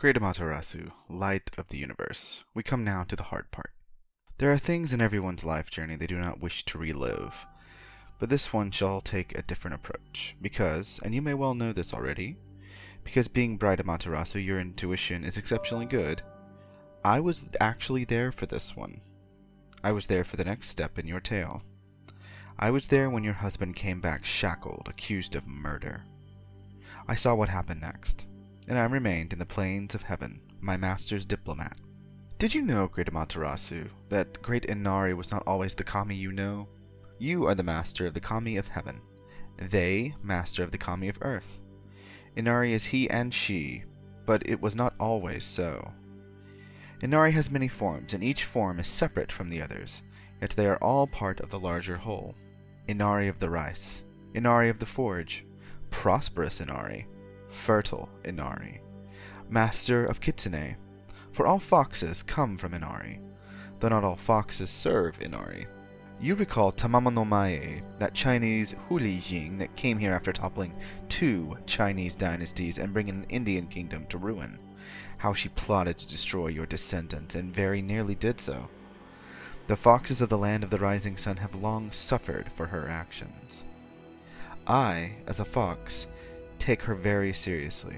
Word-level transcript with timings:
Great 0.00 0.16
Amaterasu, 0.16 0.92
light 1.10 1.50
of 1.58 1.68
the 1.68 1.76
universe, 1.76 2.44
we 2.54 2.62
come 2.62 2.82
now 2.82 3.04
to 3.04 3.14
the 3.14 3.24
hard 3.24 3.50
part. 3.50 3.70
There 4.38 4.50
are 4.50 4.56
things 4.56 4.94
in 4.94 5.02
everyone's 5.02 5.44
life 5.44 5.70
journey 5.70 5.94
they 5.94 6.06
do 6.06 6.18
not 6.18 6.40
wish 6.40 6.64
to 6.64 6.78
relive, 6.78 7.44
but 8.18 8.30
this 8.30 8.50
one 8.50 8.70
shall 8.70 9.02
take 9.02 9.36
a 9.36 9.42
different 9.42 9.74
approach, 9.74 10.36
because, 10.40 11.00
and 11.04 11.14
you 11.14 11.20
may 11.20 11.34
well 11.34 11.54
know 11.54 11.74
this 11.74 11.92
already, 11.92 12.38
because 13.04 13.28
being 13.28 13.58
bright 13.58 13.78
Amaterasu, 13.78 14.42
your 14.42 14.58
intuition 14.58 15.22
is 15.22 15.36
exceptionally 15.36 15.84
good, 15.84 16.22
I 17.04 17.20
was 17.20 17.44
actually 17.60 18.06
there 18.06 18.32
for 18.32 18.46
this 18.46 18.74
one. 18.74 19.02
I 19.84 19.92
was 19.92 20.06
there 20.06 20.24
for 20.24 20.38
the 20.38 20.46
next 20.46 20.70
step 20.70 20.98
in 20.98 21.06
your 21.06 21.20
tale. 21.20 21.62
I 22.58 22.70
was 22.70 22.86
there 22.86 23.10
when 23.10 23.22
your 23.22 23.34
husband 23.34 23.76
came 23.76 24.00
back 24.00 24.24
shackled, 24.24 24.88
accused 24.88 25.34
of 25.34 25.46
murder. 25.46 26.04
I 27.06 27.16
saw 27.16 27.34
what 27.34 27.50
happened 27.50 27.82
next, 27.82 28.24
and 28.68 28.78
I 28.78 28.84
remained 28.84 29.32
in 29.32 29.38
the 29.38 29.46
plains 29.46 29.94
of 29.94 30.02
heaven, 30.02 30.40
my 30.60 30.76
master's 30.76 31.24
diplomat. 31.24 31.78
Did 32.38 32.54
you 32.54 32.62
know, 32.62 32.86
great 32.86 33.08
Amaterasu, 33.08 33.88
that 34.08 34.40
great 34.40 34.64
Inari 34.64 35.14
was 35.14 35.30
not 35.30 35.42
always 35.46 35.74
the 35.74 35.84
kami 35.84 36.14
you 36.14 36.32
know? 36.32 36.68
You 37.18 37.46
are 37.46 37.54
the 37.54 37.62
master 37.62 38.06
of 38.06 38.14
the 38.14 38.20
kami 38.20 38.56
of 38.56 38.68
heaven, 38.68 39.00
they 39.58 40.14
master 40.22 40.62
of 40.62 40.70
the 40.70 40.78
kami 40.78 41.08
of 41.08 41.18
earth. 41.20 41.58
Inari 42.36 42.72
is 42.72 42.86
he 42.86 43.10
and 43.10 43.34
she, 43.34 43.84
but 44.24 44.46
it 44.48 44.60
was 44.60 44.74
not 44.74 44.94
always 44.98 45.44
so. 45.44 45.92
Inari 47.02 47.32
has 47.32 47.50
many 47.50 47.68
forms, 47.68 48.14
and 48.14 48.22
each 48.22 48.44
form 48.44 48.78
is 48.78 48.88
separate 48.88 49.32
from 49.32 49.50
the 49.50 49.60
others, 49.60 50.02
yet 50.40 50.50
they 50.50 50.66
are 50.66 50.78
all 50.78 51.06
part 51.06 51.40
of 51.40 51.50
the 51.50 51.58
larger 51.58 51.96
whole. 51.96 52.34
Inari 52.88 53.28
of 53.28 53.38
the 53.40 53.50
rice, 53.50 54.04
Inari 54.34 54.70
of 54.70 54.78
the 54.78 54.86
forge, 54.86 55.44
prosperous 55.90 56.60
Inari, 56.60 57.06
fertile 57.50 58.08
Inari, 58.24 58.80
master 59.48 60.06
of 60.06 60.20
Kitsune, 60.20 60.76
for 61.32 61.46
all 61.46 61.58
foxes 61.58 62.22
come 62.22 62.56
from 62.56 62.74
Inari, 62.74 63.20
though 63.78 63.88
not 63.88 64.04
all 64.04 64.16
foxes 64.16 64.70
serve 64.70 65.20
Inari. 65.20 65.66
You 66.20 66.34
recall 66.34 66.70
Tamamo 66.70 67.12
no 67.12 67.24
Mae, 67.24 67.82
that 67.98 68.14
Chinese 68.14 68.74
Huli 68.88 69.22
Jing 69.22 69.58
that 69.58 69.76
came 69.76 69.98
here 69.98 70.12
after 70.12 70.32
toppling 70.32 70.74
two 71.08 71.56
Chinese 71.66 72.14
dynasties 72.14 72.78
and 72.78 72.92
bringing 72.92 73.14
an 73.14 73.26
Indian 73.30 73.66
kingdom 73.66 74.06
to 74.08 74.18
ruin 74.18 74.58
how 75.20 75.34
she 75.34 75.50
plotted 75.50 75.98
to 75.98 76.08
destroy 76.08 76.46
your 76.46 76.64
descendants, 76.64 77.34
and 77.34 77.54
very 77.54 77.82
nearly 77.82 78.14
did 78.14 78.40
so. 78.40 78.70
The 79.66 79.76
foxes 79.76 80.22
of 80.22 80.30
the 80.30 80.38
land 80.38 80.64
of 80.64 80.70
the 80.70 80.78
rising 80.78 81.18
sun 81.18 81.36
have 81.36 81.54
long 81.54 81.92
suffered 81.92 82.50
for 82.56 82.66
her 82.66 82.88
actions. 82.88 83.62
I, 84.66 85.12
as 85.26 85.38
a 85.38 85.44
fox, 85.44 86.06
take 86.60 86.82
her 86.82 86.94
very 86.94 87.32
seriously. 87.32 87.96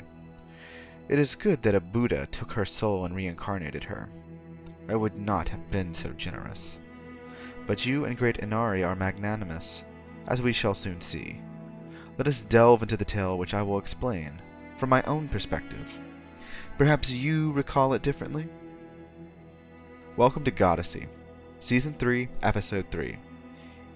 It 1.09 1.19
is 1.19 1.35
good 1.35 1.63
that 1.63 1.75
a 1.75 1.81
Buddha 1.81 2.27
took 2.31 2.53
her 2.53 2.65
soul 2.65 3.05
and 3.05 3.15
reincarnated 3.15 3.85
her. 3.85 4.09
I 4.89 4.95
would 4.95 5.19
not 5.19 5.49
have 5.49 5.71
been 5.71 5.93
so 5.93 6.11
generous. 6.11 6.79
But 7.67 7.85
you 7.85 8.05
and 8.05 8.17
great 8.17 8.39
Inari 8.39 8.83
are 8.83 8.97
magnanimous, 8.97 9.83
as 10.27 10.41
we 10.41 10.53
shall 10.53 10.75
soon 10.75 11.01
see. 11.01 11.41
Let 12.17 12.29
us 12.29 12.41
delve 12.41 12.83
into 12.83 12.97
the 12.97 13.05
tale 13.05 13.37
which 13.37 13.53
I 13.53 13.63
will 13.63 13.79
explain, 13.79 14.41
from 14.77 14.89
my 14.89 15.03
own 15.03 15.29
perspective. 15.29 15.99
Perhaps 16.79 17.11
you 17.11 17.53
recall 17.53 17.93
it 17.93 18.03
differently? 18.03 18.49
Welcome 20.17 20.45
to 20.45 20.51
Goddessy, 20.51 21.09
Season 21.61 21.95
3, 21.99 22.29
Episode 22.43 22.87
3 22.91 23.17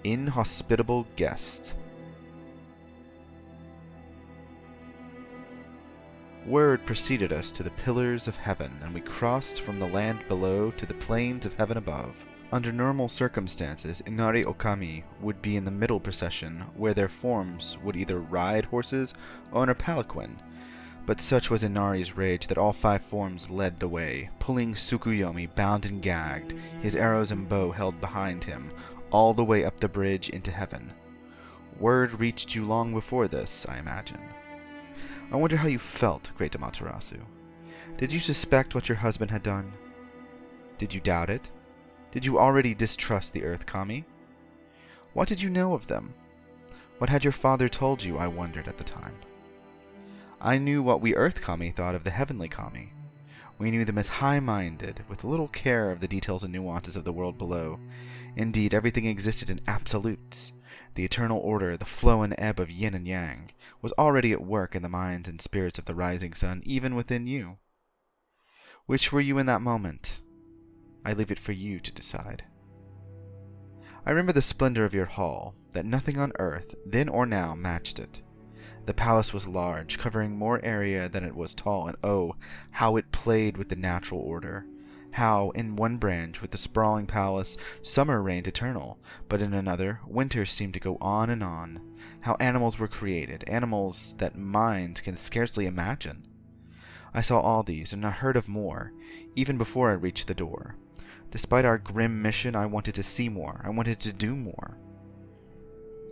Inhospitable 0.03 1.07
Guest. 1.15 1.73
Word 6.47 6.85
preceded 6.85 7.33
us 7.33 7.51
to 7.51 7.63
the 7.63 7.71
pillars 7.71 8.25
of 8.25 8.37
heaven, 8.37 8.79
and 8.81 8.93
we 8.93 9.01
crossed 9.01 9.59
from 9.59 9.79
the 9.79 9.87
land 9.87 10.25
below 10.29 10.71
to 10.71 10.85
the 10.85 10.93
plains 10.93 11.45
of 11.45 11.51
heaven 11.51 11.75
above. 11.75 12.15
Under 12.53 12.71
normal 12.71 13.09
circumstances, 13.09 14.01
Inari 14.05 14.45
Okami 14.45 15.03
would 15.19 15.41
be 15.41 15.57
in 15.57 15.65
the 15.65 15.71
middle 15.71 15.99
procession, 15.99 16.63
where 16.77 16.93
their 16.93 17.09
forms 17.09 17.77
would 17.83 17.97
either 17.97 18.21
ride 18.21 18.63
horses 18.63 19.13
or 19.51 19.63
in 19.63 19.69
a 19.69 19.75
palanquin, 19.75 20.37
but 21.05 21.19
such 21.19 21.49
was 21.49 21.65
Inari's 21.65 22.15
rage 22.15 22.47
that 22.47 22.57
all 22.57 22.71
five 22.71 23.01
forms 23.01 23.49
led 23.49 23.81
the 23.81 23.89
way, 23.89 24.29
pulling 24.39 24.73
Tsukuyomi 24.73 25.53
bound 25.53 25.85
and 25.85 26.01
gagged, 26.01 26.53
his 26.81 26.95
arrows 26.95 27.29
and 27.29 27.49
bow 27.49 27.71
held 27.71 27.99
behind 27.99 28.45
him, 28.45 28.69
all 29.11 29.33
the 29.33 29.43
way 29.43 29.65
up 29.65 29.81
the 29.81 29.89
bridge 29.89 30.29
into 30.29 30.51
heaven. 30.51 30.93
Word 31.77 32.21
reached 32.21 32.55
you 32.55 32.63
long 32.63 32.93
before 32.93 33.27
this, 33.27 33.65
I 33.67 33.79
imagine. 33.79 34.21
I 35.29 35.35
wonder 35.35 35.57
how 35.57 35.67
you 35.67 35.79
felt, 35.79 36.31
great 36.37 36.53
Amaterasu. 36.53 37.19
Did 37.97 38.13
you 38.13 38.19
suspect 38.19 38.73
what 38.73 38.87
your 38.87 38.97
husband 38.97 39.29
had 39.29 39.43
done? 39.43 39.73
Did 40.77 40.93
you 40.93 41.01
doubt 41.01 41.29
it? 41.29 41.49
Did 42.11 42.23
you 42.25 42.39
already 42.39 42.73
distrust 42.73 43.33
the 43.33 43.43
Earth 43.43 43.65
Kami? 43.65 44.05
What 45.13 45.27
did 45.27 45.41
you 45.41 45.49
know 45.49 45.73
of 45.73 45.87
them? 45.87 46.13
What 46.97 47.09
had 47.09 47.23
your 47.23 47.33
father 47.33 47.67
told 47.67 48.03
you, 48.03 48.17
I 48.17 48.27
wondered 48.27 48.67
at 48.67 48.77
the 48.77 48.83
time? 48.83 49.15
I 50.39 50.57
knew 50.57 50.81
what 50.81 51.01
we 51.01 51.15
Earth 51.15 51.41
Kami 51.41 51.71
thought 51.71 51.95
of 51.95 52.03
the 52.05 52.11
Heavenly 52.11 52.47
Kami. 52.47 52.93
We 53.59 53.71
knew 53.71 53.83
them 53.83 53.97
as 53.97 54.07
high 54.07 54.39
minded, 54.39 55.03
with 55.09 55.23
little 55.23 55.47
care 55.47 55.91
of 55.91 55.99
the 55.99 56.07
details 56.07 56.43
and 56.43 56.53
nuances 56.53 56.95
of 56.95 57.03
the 57.03 57.11
world 57.11 57.37
below. 57.37 57.79
Indeed, 58.35 58.73
everything 58.73 59.05
existed 59.05 59.49
in 59.49 59.59
absolutes. 59.67 60.53
The 60.97 61.05
eternal 61.05 61.37
order, 61.37 61.77
the 61.77 61.85
flow 61.85 62.23
and 62.23 62.33
ebb 62.39 62.59
of 62.59 62.71
yin 62.71 62.95
and 62.95 63.07
yang, 63.07 63.51
was 63.83 63.91
already 63.99 64.31
at 64.31 64.41
work 64.41 64.75
in 64.75 64.81
the 64.81 64.89
minds 64.89 65.29
and 65.29 65.39
spirits 65.39 65.77
of 65.77 65.85
the 65.85 65.93
rising 65.93 66.33
sun, 66.33 66.63
even 66.65 66.95
within 66.95 67.27
you. 67.27 67.59
Which 68.87 69.11
were 69.11 69.21
you 69.21 69.37
in 69.37 69.45
that 69.45 69.61
moment? 69.61 70.21
I 71.05 71.13
leave 71.13 71.29
it 71.29 71.37
for 71.37 71.51
you 71.51 71.79
to 71.81 71.91
decide. 71.91 72.45
I 74.07 74.09
remember 74.09 74.33
the 74.33 74.41
splendor 74.41 74.85
of 74.85 74.95
your 74.95 75.05
hall, 75.05 75.53
that 75.73 75.85
nothing 75.85 76.17
on 76.17 76.31
earth, 76.39 76.73
then 76.83 77.09
or 77.09 77.27
now, 77.27 77.53
matched 77.53 77.99
it. 77.99 78.23
The 78.87 78.95
palace 78.95 79.31
was 79.31 79.47
large, 79.47 79.99
covering 79.99 80.35
more 80.35 80.59
area 80.65 81.07
than 81.07 81.23
it 81.23 81.35
was 81.35 81.53
tall, 81.53 81.85
and 81.87 81.97
oh, 82.03 82.37
how 82.71 82.95
it 82.95 83.11
played 83.11 83.55
with 83.55 83.69
the 83.69 83.75
natural 83.75 84.21
order. 84.21 84.65
How, 85.17 85.49
in 85.55 85.75
one 85.75 85.97
branch, 85.97 86.43
with 86.43 86.51
the 86.51 86.59
sprawling 86.59 87.07
palace, 87.07 87.57
summer 87.81 88.21
reigned 88.21 88.47
eternal, 88.47 88.99
but 89.27 89.41
in 89.41 89.51
another, 89.51 89.99
winter 90.05 90.45
seemed 90.45 90.75
to 90.75 90.79
go 90.79 90.99
on 91.01 91.31
and 91.31 91.43
on. 91.43 91.81
How 92.19 92.37
animals 92.39 92.77
were 92.77 92.87
created, 92.87 93.43
animals 93.47 94.13
that 94.19 94.37
minds 94.37 95.01
can 95.01 95.15
scarcely 95.15 95.65
imagine. 95.65 96.27
I 97.15 97.21
saw 97.21 97.39
all 97.39 97.63
these, 97.63 97.93
and 97.93 98.05
I 98.05 98.11
heard 98.11 98.37
of 98.37 98.47
more, 98.47 98.93
even 99.35 99.57
before 99.57 99.89
I 99.89 99.93
reached 99.93 100.27
the 100.27 100.35
door. 100.35 100.75
Despite 101.31 101.65
our 101.65 101.79
grim 101.79 102.21
mission, 102.21 102.55
I 102.55 102.67
wanted 102.67 102.93
to 102.93 103.01
see 103.01 103.27
more. 103.27 103.61
I 103.65 103.71
wanted 103.71 103.99
to 104.01 104.13
do 104.13 104.35
more. 104.35 104.77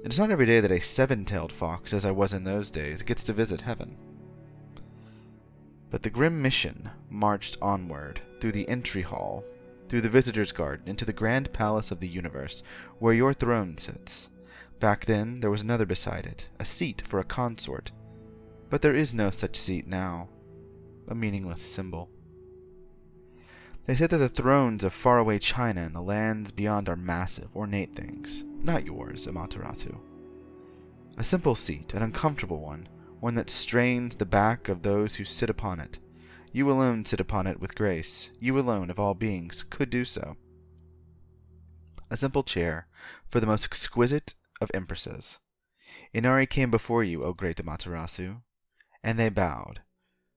It 0.04 0.12
is 0.12 0.18
not 0.18 0.32
every 0.32 0.48
day 0.48 0.60
that 0.62 0.72
a 0.72 0.82
seven-tailed 0.82 1.52
fox, 1.52 1.94
as 1.94 2.06
I 2.06 2.12
was 2.12 2.34
in 2.34 2.44
those 2.44 2.72
days, 2.72 3.04
gets 3.04 3.24
to 3.26 3.34
visit 3.34 3.62
heaven. 3.62 3.98
But 5.92 6.04
the 6.04 6.10
grim 6.10 6.42
mission 6.42 6.90
marched 7.10 7.58
onward, 7.62 8.22
through 8.40 8.54
the 8.54 8.68
entry 8.68 9.02
hall, 9.02 9.44
through 9.88 10.02
the 10.02 10.10
visitor's 10.10 10.52
garden, 10.52 10.88
into 10.88 11.06
the 11.06 11.14
grand 11.14 11.54
palace 11.54 11.92
of 11.92 12.00
the 12.00 12.08
universe, 12.08 12.64
where 13.00 13.14
your 13.14 13.34
throne 13.34 13.78
sits. 13.78 14.30
Back 14.80 15.06
then, 15.06 15.40
there 15.40 15.52
was 15.52 15.62
another 15.62 15.86
beside 15.86 16.26
it, 16.26 16.48
a 16.60 16.66
seat 16.66 17.02
for 17.06 17.20
a 17.20 17.24
consort. 17.24 17.92
But 18.70 18.82
there 18.82 18.96
is 18.96 19.14
no 19.14 19.32
such 19.32 19.58
seat 19.58 19.88
now. 19.88 20.30
A 21.08 21.16
meaningless 21.16 21.62
symbol. 21.62 22.10
They 23.86 23.96
say 23.96 24.08
that 24.08 24.18
the 24.18 24.30
thrones 24.30 24.84
of 24.84 24.94
faraway 24.94 25.38
China 25.38 25.82
and 25.82 25.96
the 25.96 26.02
lands 26.02 26.52
beyond 26.52 26.90
are 26.90 26.96
massive, 26.96 27.56
ornate 27.56 27.96
things. 27.96 28.44
Not 28.64 28.86
yours, 28.86 29.28
Amaterasu. 29.28 29.96
A 31.18 31.24
simple 31.24 31.56
seat, 31.56 31.94
an 31.94 32.02
uncomfortable 32.02 32.60
one, 32.60 32.90
one 33.20 33.36
that 33.36 33.50
strains 33.50 34.16
the 34.16 34.26
back 34.26 34.70
of 34.70 34.82
those 34.82 35.16
who 35.16 35.26
sit 35.26 35.50
upon 35.50 35.80
it. 35.80 36.00
You 36.52 36.70
alone 36.72 37.06
sit 37.06 37.20
upon 37.20 37.48
it 37.48 37.60
with 37.60 37.76
grace. 37.76 38.30
You 38.40 38.58
alone, 38.58 38.90
of 38.90 39.00
all 39.00 39.14
beings, 39.14 39.64
could 39.70 39.90
do 39.90 40.06
so. 40.06 40.38
A 42.10 42.18
simple 42.18 42.44
chair, 42.44 42.88
for 43.30 43.40
the 43.40 43.48
most 43.48 43.66
exquisite 43.66 44.36
of 44.62 44.72
empresses. 44.74 45.38
Inari 46.14 46.46
came 46.48 46.72
before 46.72 47.04
you, 47.04 47.24
O 47.24 47.34
great 47.34 47.58
Amaterasu, 47.58 48.42
and 49.04 49.20
they 49.20 49.30
bowed. 49.30 49.82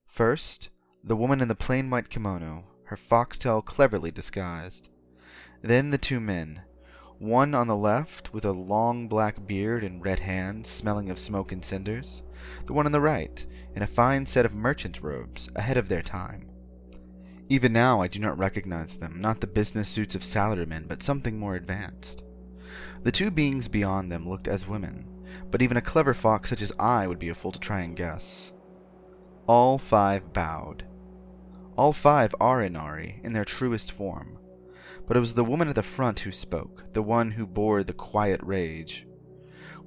First, 0.06 0.70
the 1.04 1.16
woman 1.16 1.40
in 1.40 1.48
the 1.48 1.54
plain 1.54 1.90
white 1.90 2.10
kimono, 2.10 2.64
her 2.84 2.96
foxtail 2.96 3.62
cleverly 3.62 4.10
disguised. 4.10 4.88
Then 5.62 5.90
the 5.90 5.98
two 5.98 6.20
men, 6.20 6.62
one 7.18 7.54
on 7.54 7.66
the 7.66 7.76
left 7.76 8.32
with 8.32 8.44
a 8.44 8.52
long 8.52 9.08
black 9.08 9.46
beard 9.46 9.82
and 9.82 10.04
red 10.04 10.20
hands 10.20 10.68
smelling 10.68 11.10
of 11.10 11.18
smoke 11.18 11.50
and 11.50 11.64
cinders, 11.64 12.22
the 12.66 12.72
one 12.72 12.86
on 12.86 12.92
the 12.92 13.00
right 13.00 13.44
in 13.74 13.82
a 13.82 13.86
fine 13.86 14.24
set 14.24 14.46
of 14.46 14.54
merchant's 14.54 15.02
robes, 15.02 15.48
ahead 15.56 15.76
of 15.76 15.88
their 15.88 16.02
time. 16.02 16.48
Even 17.48 17.72
now 17.72 18.00
I 18.00 18.08
do 18.08 18.18
not 18.18 18.38
recognize 18.38 18.96
them, 18.96 19.20
not 19.20 19.40
the 19.40 19.46
business 19.46 19.88
suits 19.88 20.14
of 20.14 20.22
salarymen, 20.22 20.86
but 20.86 21.02
something 21.02 21.38
more 21.38 21.54
advanced. 21.54 22.24
The 23.02 23.12
two 23.12 23.30
beings 23.30 23.68
beyond 23.68 24.12
them 24.12 24.28
looked 24.28 24.48
as 24.48 24.68
women, 24.68 25.06
but 25.50 25.62
even 25.62 25.76
a 25.76 25.82
clever 25.82 26.14
fox 26.14 26.50
such 26.50 26.62
as 26.62 26.72
I 26.78 27.06
would 27.06 27.18
be 27.18 27.30
a 27.30 27.34
fool 27.34 27.52
to 27.52 27.60
try 27.60 27.80
and 27.80 27.96
guess. 27.96 28.52
All 29.46 29.78
five 29.78 30.32
bowed. 30.32 30.84
All 31.76 31.92
five 31.92 32.34
are 32.40 32.62
Inari, 32.62 33.20
in 33.24 33.32
their 33.32 33.44
truest 33.44 33.92
form. 33.92 34.38
But 35.08 35.16
it 35.16 35.20
was 35.20 35.34
the 35.34 35.44
woman 35.44 35.68
at 35.68 35.74
the 35.74 35.82
front 35.82 36.20
who 36.20 36.32
spoke, 36.32 36.84
the 36.92 37.02
one 37.02 37.32
who 37.32 37.46
bore 37.46 37.82
the 37.82 37.94
quiet 37.94 38.40
rage. 38.42 39.06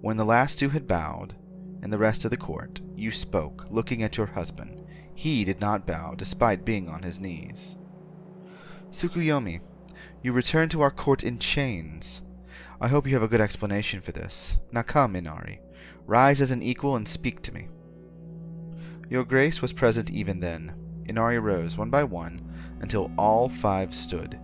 When 0.02 0.18
the 0.18 0.26
last 0.26 0.58
two 0.58 0.70
had 0.70 0.88
bowed, 0.88 1.36
and 1.84 1.94
the 1.94 2.00
rest 2.00 2.26
of 2.26 2.32
the 2.32 2.38
court, 2.38 2.82
you 2.96 3.12
spoke, 3.12 3.68
looking 3.70 4.02
at 4.02 4.18
your 4.18 4.28
husband. 4.28 4.84
He 5.14 5.44
did 5.44 5.62
not 5.62 5.86
bow, 5.86 6.16
despite 6.16 6.66
being 6.66 6.90
on 6.90 7.04
his 7.04 7.20
knees. 7.20 7.76
Tsukuyomi, 8.92 9.62
you 10.24 10.34
return 10.34 10.70
to 10.70 10.82
our 10.82 10.92
court 10.92 11.24
in 11.24 11.38
chains. 11.38 12.22
I 12.80 12.88
hope 12.88 13.06
you 13.06 13.14
have 13.14 13.24
a 13.24 13.28
good 13.28 13.42
explanation 13.42 14.02
for 14.02 14.12
this. 14.12 14.58
Now 14.72 14.82
come, 14.82 15.16
Inari. 15.16 15.62
Rise 16.08 16.42
as 16.42 16.52
an 16.52 16.64
equal 16.64 16.96
and 16.96 17.08
speak 17.08 17.44
to 17.44 17.54
me. 17.54 17.68
Your 19.08 19.24
Grace 19.24 19.62
was 19.62 19.72
present 19.72 20.10
even 20.10 20.40
then. 20.40 20.74
Inari 21.06 21.38
rose 21.38 21.78
one 21.78 21.92
by 21.92 22.04
one 22.04 22.42
until 22.82 23.12
all 23.18 23.50
five 23.50 23.94
stood. 23.94 24.40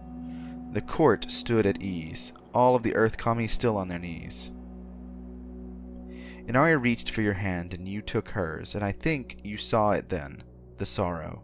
The 0.74 0.81
court 0.81 1.31
stood 1.31 1.66
at 1.66 1.81
ease, 1.81 2.34
all 2.54 2.75
of 2.75 2.84
the 2.84 2.96
Earth 2.96 3.18
Kami 3.18 3.48
still 3.48 3.78
on 3.78 3.88
their 3.88 4.00
knees. 4.00 4.52
Inari 6.48 6.78
reached 6.78 7.10
for 7.10 7.22
your 7.22 7.34
hand 7.34 7.74
and 7.74 7.88
you 7.88 8.02
took 8.02 8.30
hers, 8.30 8.74
and 8.74 8.84
I 8.84 8.92
think 8.92 9.40
you 9.44 9.58
saw 9.58 9.92
it 9.92 10.10
then 10.10 10.44
the 10.78 10.86
sorrow. 10.86 11.44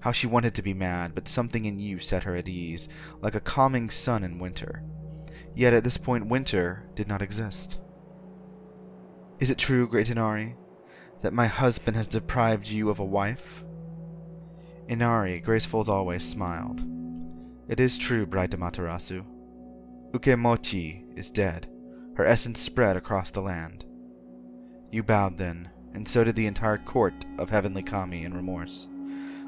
How 0.00 0.12
she 0.12 0.26
wanted 0.26 0.54
to 0.54 0.62
be 0.62 0.72
mad, 0.72 1.14
but 1.14 1.28
something 1.28 1.64
in 1.64 1.78
you 1.78 1.98
set 1.98 2.24
her 2.24 2.34
at 2.34 2.48
ease, 2.48 2.88
like 3.20 3.34
a 3.34 3.40
calming 3.40 3.90
sun 3.90 4.24
in 4.24 4.38
winter. 4.38 4.82
Yet 5.54 5.74
at 5.74 5.84
this 5.84 5.98
point, 5.98 6.26
winter 6.26 6.88
did 6.94 7.08
not 7.08 7.22
exist. 7.22 7.78
Is 9.40 9.50
it 9.50 9.58
true, 9.58 9.86
great 9.86 10.08
Inari, 10.08 10.56
that 11.22 11.32
my 11.32 11.46
husband 11.46 11.96
has 11.96 12.08
deprived 12.08 12.66
you 12.66 12.88
of 12.88 12.98
a 12.98 13.04
wife? 13.04 13.62
Inari, 14.88 15.40
graceful 15.40 15.80
as 15.80 15.88
always, 15.88 16.26
smiled. 16.26 16.82
It 17.70 17.78
is 17.78 17.96
true, 17.96 18.26
bright 18.26 18.50
Amaterasu. 18.50 19.24
Ukemochi 20.10 21.04
is 21.16 21.30
dead, 21.30 21.68
her 22.16 22.26
essence 22.26 22.58
spread 22.58 22.96
across 22.96 23.30
the 23.30 23.42
land. 23.42 23.84
You 24.90 25.04
bowed 25.04 25.38
then, 25.38 25.70
and 25.94 26.08
so 26.08 26.24
did 26.24 26.34
the 26.34 26.48
entire 26.48 26.78
court 26.78 27.24
of 27.38 27.50
heavenly 27.50 27.84
kami 27.84 28.24
in 28.24 28.34
remorse. 28.34 28.88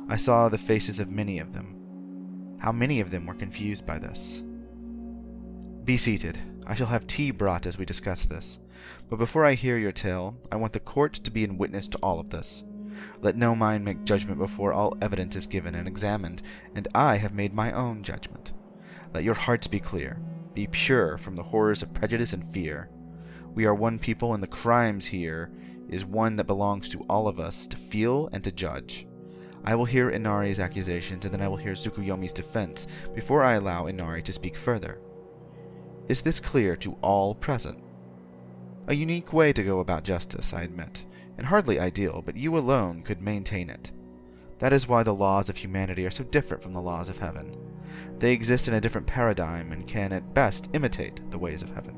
I 0.09 0.17
saw 0.17 0.49
the 0.49 0.57
faces 0.57 1.01
of 1.01 1.11
many 1.11 1.41
of 1.41 1.53
them. 1.53 2.59
How 2.61 2.71
many 2.71 3.01
of 3.01 3.11
them 3.11 3.27
were 3.27 3.35
confused 3.35 3.85
by 3.85 3.99
this? 3.99 4.45
Be 5.83 5.97
seated. 5.97 6.39
I 6.65 6.77
shall 6.77 6.87
have 6.87 7.09
tea 7.09 7.33
brought 7.33 7.67
as 7.67 7.77
we 7.77 7.85
discuss 7.85 8.25
this. 8.25 8.61
But 9.11 9.17
before 9.17 9.45
I 9.45 9.55
hear 9.55 9.79
your 9.79 9.91
tale, 9.91 10.37
I 10.53 10.57
want 10.57 10.75
the 10.75 10.79
court 10.79 11.15
to 11.15 11.31
be 11.33 11.43
in 11.43 11.59
witness 11.59 11.89
to 11.89 11.99
all 11.99 12.21
of 12.21 12.31
this. 12.31 12.63
Let 13.23 13.37
no 13.37 13.55
mind 13.55 13.85
make 13.85 14.05
judgment 14.05 14.39
before 14.39 14.73
all 14.73 14.99
evidence 15.01 15.37
is 15.37 15.47
given 15.47 15.77
and 15.77 15.87
examined, 15.87 16.43
and 16.75 16.89
I 16.93 17.17
have 17.17 17.33
made 17.33 17.55
my 17.55 17.71
own 17.71 18.03
judgment. 18.03 18.53
Let 19.15 19.23
your 19.23 19.35
hearts 19.35 19.69
be 19.69 19.79
clear. 19.79 20.21
Be 20.55 20.67
pure 20.67 21.17
from 21.17 21.37
the 21.37 21.45
horrors 21.45 21.83
of 21.83 21.95
prejudice 21.95 22.33
and 22.33 22.53
fear. 22.53 22.91
We 23.55 23.65
are 23.65 23.75
one 23.75 24.01
people, 24.01 24.35
and 24.35 24.43
the 24.43 24.49
crimes 24.49 25.07
here 25.07 25.53
is 25.89 26.05
one 26.05 26.35
that 26.37 26.49
belongs 26.49 26.89
to 26.89 27.05
all 27.09 27.29
of 27.29 27.39
us 27.39 27.69
to 27.69 27.77
feel 27.77 28.29
and 28.33 28.43
to 28.43 28.51
judge. 28.51 29.07
I 29.65 29.77
will 29.77 29.85
hear 29.85 30.11
Inari's 30.11 30.59
accusations, 30.59 31.25
and 31.25 31.33
then 31.33 31.41
I 31.41 31.49
will 31.49 31.57
hear 31.57 31.75
Tsukuyomi's 31.75 32.33
defense 32.33 32.89
before 33.15 33.45
I 33.45 33.55
allow 33.55 33.87
Inari 33.87 34.23
to 34.25 34.33
speak 34.33 34.57
further. 34.57 34.99
Is 36.09 36.23
this 36.23 36.41
clear 36.41 36.75
to 36.77 36.97
all 37.03 37.37
present? 37.37 37.79
A 38.89 38.95
unique 38.95 39.33
way 39.33 39.53
to 39.53 39.63
go 39.63 39.79
about 39.79 40.03
justice, 40.03 40.53
I 40.53 40.63
admit, 40.63 41.05
and 41.43 41.49
hardly 41.49 41.81
ideal, 41.81 42.23
but 42.25 42.37
you 42.37 42.57
alone 42.57 43.03
could 43.03 43.21
maintain 43.21 43.69
it. 43.69 43.91
That 44.61 44.73
is 44.73 44.87
why 44.87 45.03
the 45.03 45.13
laws 45.13 45.49
of 45.49 45.57
humanity 45.57 46.07
are 46.07 46.11
so 46.11 46.23
different 46.23 46.63
from 46.63 46.73
the 46.73 46.81
laws 46.81 47.09
of 47.09 47.19
heaven. 47.19 47.57
They 48.21 48.33
exist 48.33 48.69
in 48.69 48.75
a 48.75 48.81
different 48.81 49.09
paradigm 49.09 49.73
and 49.73 49.85
can 49.85 50.13
at 50.13 50.35
best 50.35 50.71
imitate 50.73 51.21
the 51.33 51.41
ways 51.41 51.61
of 51.61 51.71
heaven. 51.71 51.97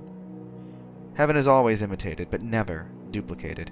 Heaven 1.12 1.36
is 1.36 1.46
always 1.46 1.82
imitated, 1.82 2.30
but 2.30 2.40
never 2.40 2.90
duplicated. 3.10 3.70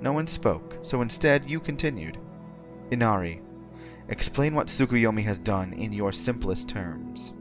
No 0.00 0.14
one 0.14 0.26
spoke, 0.26 0.78
so 0.80 1.02
instead 1.02 1.44
you 1.44 1.60
continued. 1.60 2.16
Inari, 2.90 3.42
explain 4.08 4.54
what 4.54 4.68
Tsukuyomi 4.68 5.24
has 5.24 5.38
done 5.38 5.74
in 5.74 5.92
your 5.92 6.10
simplest 6.10 6.70
terms. 6.70 7.34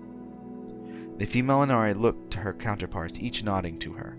The 1.19 1.25
female 1.25 1.63
Inari 1.63 1.93
looked 1.93 2.31
to 2.31 2.39
her 2.39 2.53
counterparts, 2.53 3.17
each 3.17 3.45
nodding 3.45 3.79
to 3.79 3.93
her. 3.93 4.17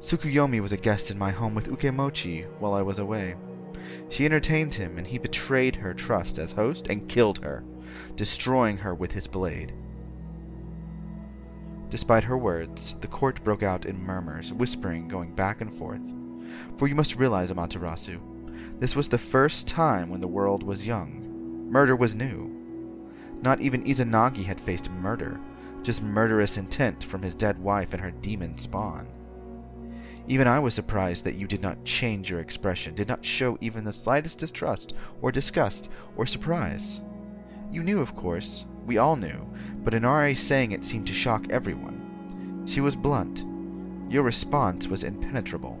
Tsukuyomi 0.00 0.60
was 0.60 0.72
a 0.72 0.76
guest 0.76 1.10
in 1.10 1.18
my 1.18 1.30
home 1.30 1.54
with 1.54 1.68
Ukemochi 1.68 2.46
while 2.58 2.74
I 2.74 2.82
was 2.82 2.98
away. 2.98 3.34
She 4.08 4.24
entertained 4.24 4.74
him, 4.74 4.98
and 4.98 5.06
he 5.06 5.18
betrayed 5.18 5.76
her 5.76 5.94
trust 5.94 6.38
as 6.38 6.52
host 6.52 6.88
and 6.88 7.08
killed 7.08 7.42
her, 7.42 7.64
destroying 8.14 8.78
her 8.78 8.94
with 8.94 9.12
his 9.12 9.26
blade. 9.26 9.72
Despite 11.88 12.24
her 12.24 12.36
words, 12.36 12.94
the 13.00 13.06
court 13.06 13.42
broke 13.44 13.62
out 13.62 13.86
in 13.86 14.02
murmurs, 14.02 14.52
whispering 14.52 15.08
going 15.08 15.34
back 15.34 15.60
and 15.60 15.72
forth. 15.72 16.02
For 16.76 16.88
you 16.88 16.94
must 16.94 17.16
realize, 17.16 17.50
Amaterasu, 17.50 18.20
this 18.80 18.96
was 18.96 19.08
the 19.08 19.18
first 19.18 19.66
time 19.66 20.10
when 20.10 20.20
the 20.20 20.28
world 20.28 20.62
was 20.62 20.86
young. 20.86 21.68
Murder 21.70 21.96
was 21.96 22.14
new. 22.14 22.52
Not 23.42 23.60
even 23.60 23.84
Izanagi 23.84 24.44
had 24.44 24.60
faced 24.60 24.90
murder, 24.90 25.40
just 25.82 26.02
murderous 26.02 26.56
intent 26.56 27.04
from 27.04 27.22
his 27.22 27.34
dead 27.34 27.58
wife 27.58 27.92
and 27.92 28.02
her 28.02 28.10
demon 28.10 28.58
spawn. 28.58 29.06
Even 30.28 30.48
I 30.48 30.58
was 30.58 30.74
surprised 30.74 31.24
that 31.24 31.36
you 31.36 31.46
did 31.46 31.62
not 31.62 31.84
change 31.84 32.30
your 32.30 32.40
expression, 32.40 32.94
did 32.94 33.08
not 33.08 33.24
show 33.24 33.56
even 33.60 33.84
the 33.84 33.92
slightest 33.92 34.38
distrust, 34.38 34.94
or 35.22 35.30
disgust, 35.30 35.88
or 36.16 36.26
surprise. 36.26 37.00
You 37.70 37.84
knew, 37.84 38.00
of 38.00 38.16
course, 38.16 38.64
we 38.84 38.98
all 38.98 39.16
knew, 39.16 39.46
but 39.84 39.94
Inari 39.94 40.34
saying 40.34 40.72
it 40.72 40.84
seemed 40.84 41.06
to 41.06 41.12
shock 41.12 41.46
everyone. 41.50 42.64
She 42.66 42.80
was 42.80 42.96
blunt. 42.96 43.44
Your 44.10 44.24
response 44.24 44.88
was 44.88 45.04
impenetrable. 45.04 45.80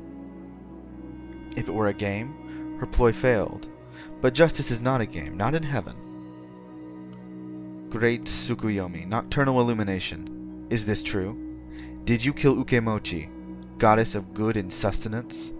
If 1.56 1.68
it 1.68 1.74
were 1.74 1.88
a 1.88 1.94
game, 1.94 2.76
her 2.78 2.86
ploy 2.86 3.12
failed. 3.12 3.68
But 4.20 4.34
justice 4.34 4.70
is 4.70 4.80
not 4.80 5.00
a 5.00 5.06
game, 5.06 5.36
not 5.36 5.54
in 5.54 5.62
heaven. 5.62 5.96
Great 7.90 8.24
Tsukuyomi, 8.24 9.06
nocturnal 9.06 9.60
illumination. 9.60 10.66
Is 10.70 10.84
this 10.84 11.02
true? 11.02 11.36
Did 12.04 12.24
you 12.24 12.32
kill 12.32 12.56
Ukemochi, 12.56 13.28
goddess 13.78 14.14
of 14.14 14.34
good 14.34 14.56
and 14.56 14.72
sustenance? 14.72 15.52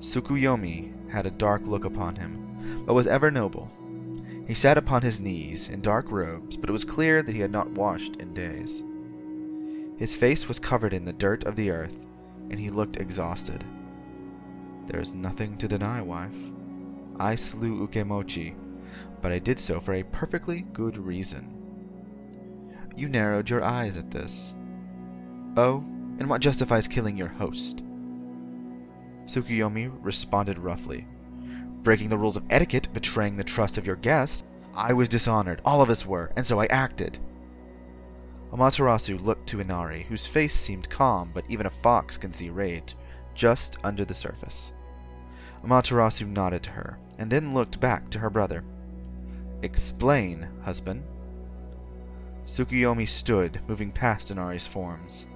Tsukuyomi 0.00 1.10
had 1.10 1.26
a 1.26 1.30
dark 1.30 1.62
look 1.66 1.84
upon 1.84 2.16
him, 2.16 2.82
but 2.86 2.94
was 2.94 3.06
ever 3.06 3.30
noble. 3.30 3.70
He 4.46 4.54
sat 4.54 4.76
upon 4.76 5.02
his 5.02 5.20
knees 5.20 5.68
in 5.68 5.80
dark 5.80 6.10
robes, 6.10 6.56
but 6.56 6.68
it 6.68 6.72
was 6.72 6.84
clear 6.84 7.22
that 7.22 7.34
he 7.34 7.40
had 7.40 7.50
not 7.50 7.70
washed 7.70 8.16
in 8.16 8.34
days. 8.34 8.82
His 9.96 10.16
face 10.16 10.48
was 10.48 10.58
covered 10.58 10.92
in 10.92 11.04
the 11.04 11.12
dirt 11.12 11.44
of 11.44 11.56
the 11.56 11.70
earth, 11.70 11.96
and 12.50 12.58
he 12.58 12.68
looked 12.68 12.96
exhausted. 12.96 13.64
There 14.86 15.00
is 15.00 15.14
nothing 15.14 15.56
to 15.58 15.68
deny, 15.68 16.02
wife. 16.02 16.34
I 17.18 17.36
slew 17.36 17.86
Ukemochi, 17.86 18.54
but 19.22 19.32
I 19.32 19.38
did 19.38 19.58
so 19.58 19.80
for 19.80 19.94
a 19.94 20.02
perfectly 20.02 20.62
good 20.72 20.98
reason. 20.98 21.50
You 22.96 23.08
narrowed 23.08 23.48
your 23.48 23.64
eyes 23.64 23.96
at 23.96 24.10
this. 24.10 24.54
Oh, 25.56 25.84
and 26.18 26.28
what 26.28 26.40
justifies 26.40 26.88
killing 26.88 27.16
your 27.16 27.28
host? 27.28 27.82
Tsukuyomi 29.26 29.90
responded 30.02 30.58
roughly. 30.58 31.06
Breaking 31.82 32.08
the 32.08 32.18
rules 32.18 32.36
of 32.36 32.44
etiquette, 32.50 32.88
betraying 32.92 33.36
the 33.36 33.44
trust 33.44 33.78
of 33.78 33.86
your 33.86 33.96
guest. 33.96 34.46
I 34.74 34.92
was 34.92 35.08
dishonored, 35.08 35.60
all 35.64 35.82
of 35.82 35.90
us 35.90 36.06
were, 36.06 36.32
and 36.36 36.46
so 36.46 36.60
I 36.60 36.66
acted. 36.66 37.18
Amaterasu 38.52 39.20
looked 39.20 39.48
to 39.48 39.60
Inari, 39.60 40.04
whose 40.04 40.26
face 40.26 40.54
seemed 40.54 40.88
calm, 40.88 41.30
but 41.34 41.44
even 41.48 41.66
a 41.66 41.70
fox 41.70 42.16
can 42.16 42.32
see 42.32 42.50
rage, 42.50 42.96
just 43.34 43.78
under 43.82 44.04
the 44.04 44.14
surface. 44.14 44.72
Amaterasu 45.64 46.26
nodded 46.26 46.62
to 46.64 46.70
her, 46.70 46.98
and 47.18 47.30
then 47.30 47.54
looked 47.54 47.80
back 47.80 48.10
to 48.10 48.18
her 48.18 48.30
brother. 48.30 48.64
Explain, 49.62 50.46
husband. 50.62 51.02
Tsukuyomi 52.46 53.08
stood, 53.08 53.60
moving 53.66 53.90
past 53.90 54.30
Inari's 54.30 54.66
forms. 54.66 55.26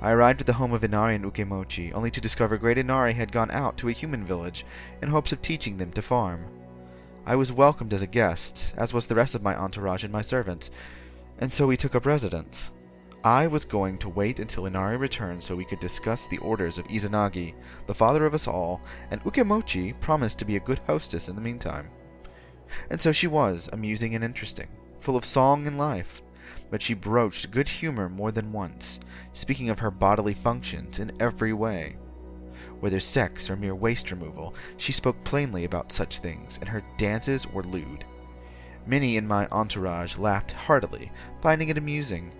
I 0.00 0.12
arrived 0.12 0.40
at 0.40 0.46
the 0.46 0.52
home 0.52 0.72
of 0.72 0.84
Inari 0.84 1.16
and 1.16 1.24
Ukemochi, 1.24 1.92
only 1.92 2.10
to 2.12 2.20
discover 2.20 2.56
great 2.56 2.78
Inari 2.78 3.14
had 3.14 3.32
gone 3.32 3.50
out 3.50 3.76
to 3.78 3.88
a 3.88 3.92
human 3.92 4.24
village 4.24 4.64
in 5.02 5.08
hopes 5.08 5.32
of 5.32 5.42
teaching 5.42 5.76
them 5.76 5.90
to 5.92 6.02
farm. 6.02 6.46
I 7.26 7.34
was 7.34 7.50
welcomed 7.50 7.92
as 7.92 8.02
a 8.02 8.06
guest, 8.06 8.72
as 8.76 8.94
was 8.94 9.08
the 9.08 9.16
rest 9.16 9.34
of 9.34 9.42
my 9.42 9.56
entourage 9.56 10.04
and 10.04 10.12
my 10.12 10.22
servants, 10.22 10.70
and 11.38 11.52
so 11.52 11.66
we 11.66 11.76
took 11.76 11.96
up 11.96 12.06
residence. 12.06 12.70
I 13.24 13.48
was 13.48 13.64
going 13.64 13.98
to 13.98 14.08
wait 14.08 14.38
until 14.38 14.66
Inari 14.66 14.96
returned 14.96 15.42
so 15.42 15.56
we 15.56 15.64
could 15.64 15.80
discuss 15.80 16.28
the 16.28 16.38
orders 16.38 16.78
of 16.78 16.86
Izanagi, 16.86 17.54
the 17.88 17.94
father 17.94 18.24
of 18.24 18.34
us 18.34 18.46
all, 18.46 18.80
and 19.10 19.20
Ukemochi 19.24 19.98
promised 19.98 20.38
to 20.38 20.44
be 20.44 20.54
a 20.54 20.60
good 20.60 20.78
hostess 20.86 21.28
in 21.28 21.34
the 21.34 21.42
meantime. 21.42 21.90
And 22.88 23.02
so 23.02 23.10
she 23.10 23.26
was, 23.26 23.68
amusing 23.72 24.14
and 24.14 24.22
interesting, 24.22 24.68
full 25.00 25.16
of 25.16 25.24
song 25.24 25.66
and 25.66 25.76
life 25.76 26.22
but 26.70 26.82
she 26.82 26.94
broached 26.94 27.50
good 27.50 27.68
humor 27.68 28.08
more 28.08 28.30
than 28.32 28.52
once, 28.52 29.00
speaking 29.32 29.70
of 29.70 29.78
her 29.78 29.90
bodily 29.90 30.34
functions 30.34 30.98
in 30.98 31.12
every 31.20 31.52
way. 31.52 31.96
whether 32.80 33.00
sex 33.00 33.50
or 33.50 33.56
mere 33.56 33.74
waste 33.74 34.10
removal, 34.10 34.54
she 34.76 34.92
spoke 34.92 35.22
plainly 35.24 35.64
about 35.64 35.92
such 35.92 36.18
things, 36.20 36.58
and 36.60 36.68
her 36.68 36.82
dances 36.96 37.46
were 37.46 37.62
lewd. 37.64 38.04
Many 38.86 39.16
in 39.16 39.26
my 39.26 39.46
entourage 39.50 40.16
laughed 40.16 40.52
heartily, 40.52 41.10
finding 41.42 41.68
it 41.68 41.78
amusing. 41.78 42.32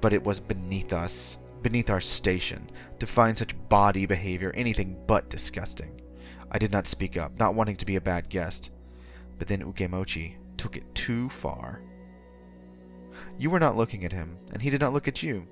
But 0.00 0.12
it 0.12 0.24
was 0.24 0.40
beneath 0.40 0.92
us, 0.92 1.36
beneath 1.62 1.90
our 1.90 2.00
station, 2.00 2.70
to 2.98 3.06
find 3.06 3.38
such 3.38 3.54
body 3.68 4.06
behavior 4.06 4.52
anything 4.54 4.96
but 5.06 5.30
disgusting. 5.30 6.00
I 6.50 6.58
did 6.58 6.72
not 6.72 6.86
speak 6.86 7.16
up, 7.16 7.38
not 7.38 7.54
wanting 7.54 7.76
to 7.76 7.86
be 7.86 7.96
a 7.96 8.00
bad 8.00 8.28
guest. 8.28 8.70
But 9.38 9.48
then 9.48 9.62
Ukemochi 9.62 10.36
took 10.56 10.76
it 10.76 10.94
too 10.94 11.28
far. 11.28 11.82
You 13.38 13.50
were 13.50 13.60
not 13.60 13.76
looking 13.76 14.04
at 14.04 14.12
him, 14.12 14.38
and 14.52 14.62
he 14.62 14.70
did 14.70 14.80
not 14.80 14.92
look 14.92 15.06
at 15.06 15.22
you. 15.22 15.46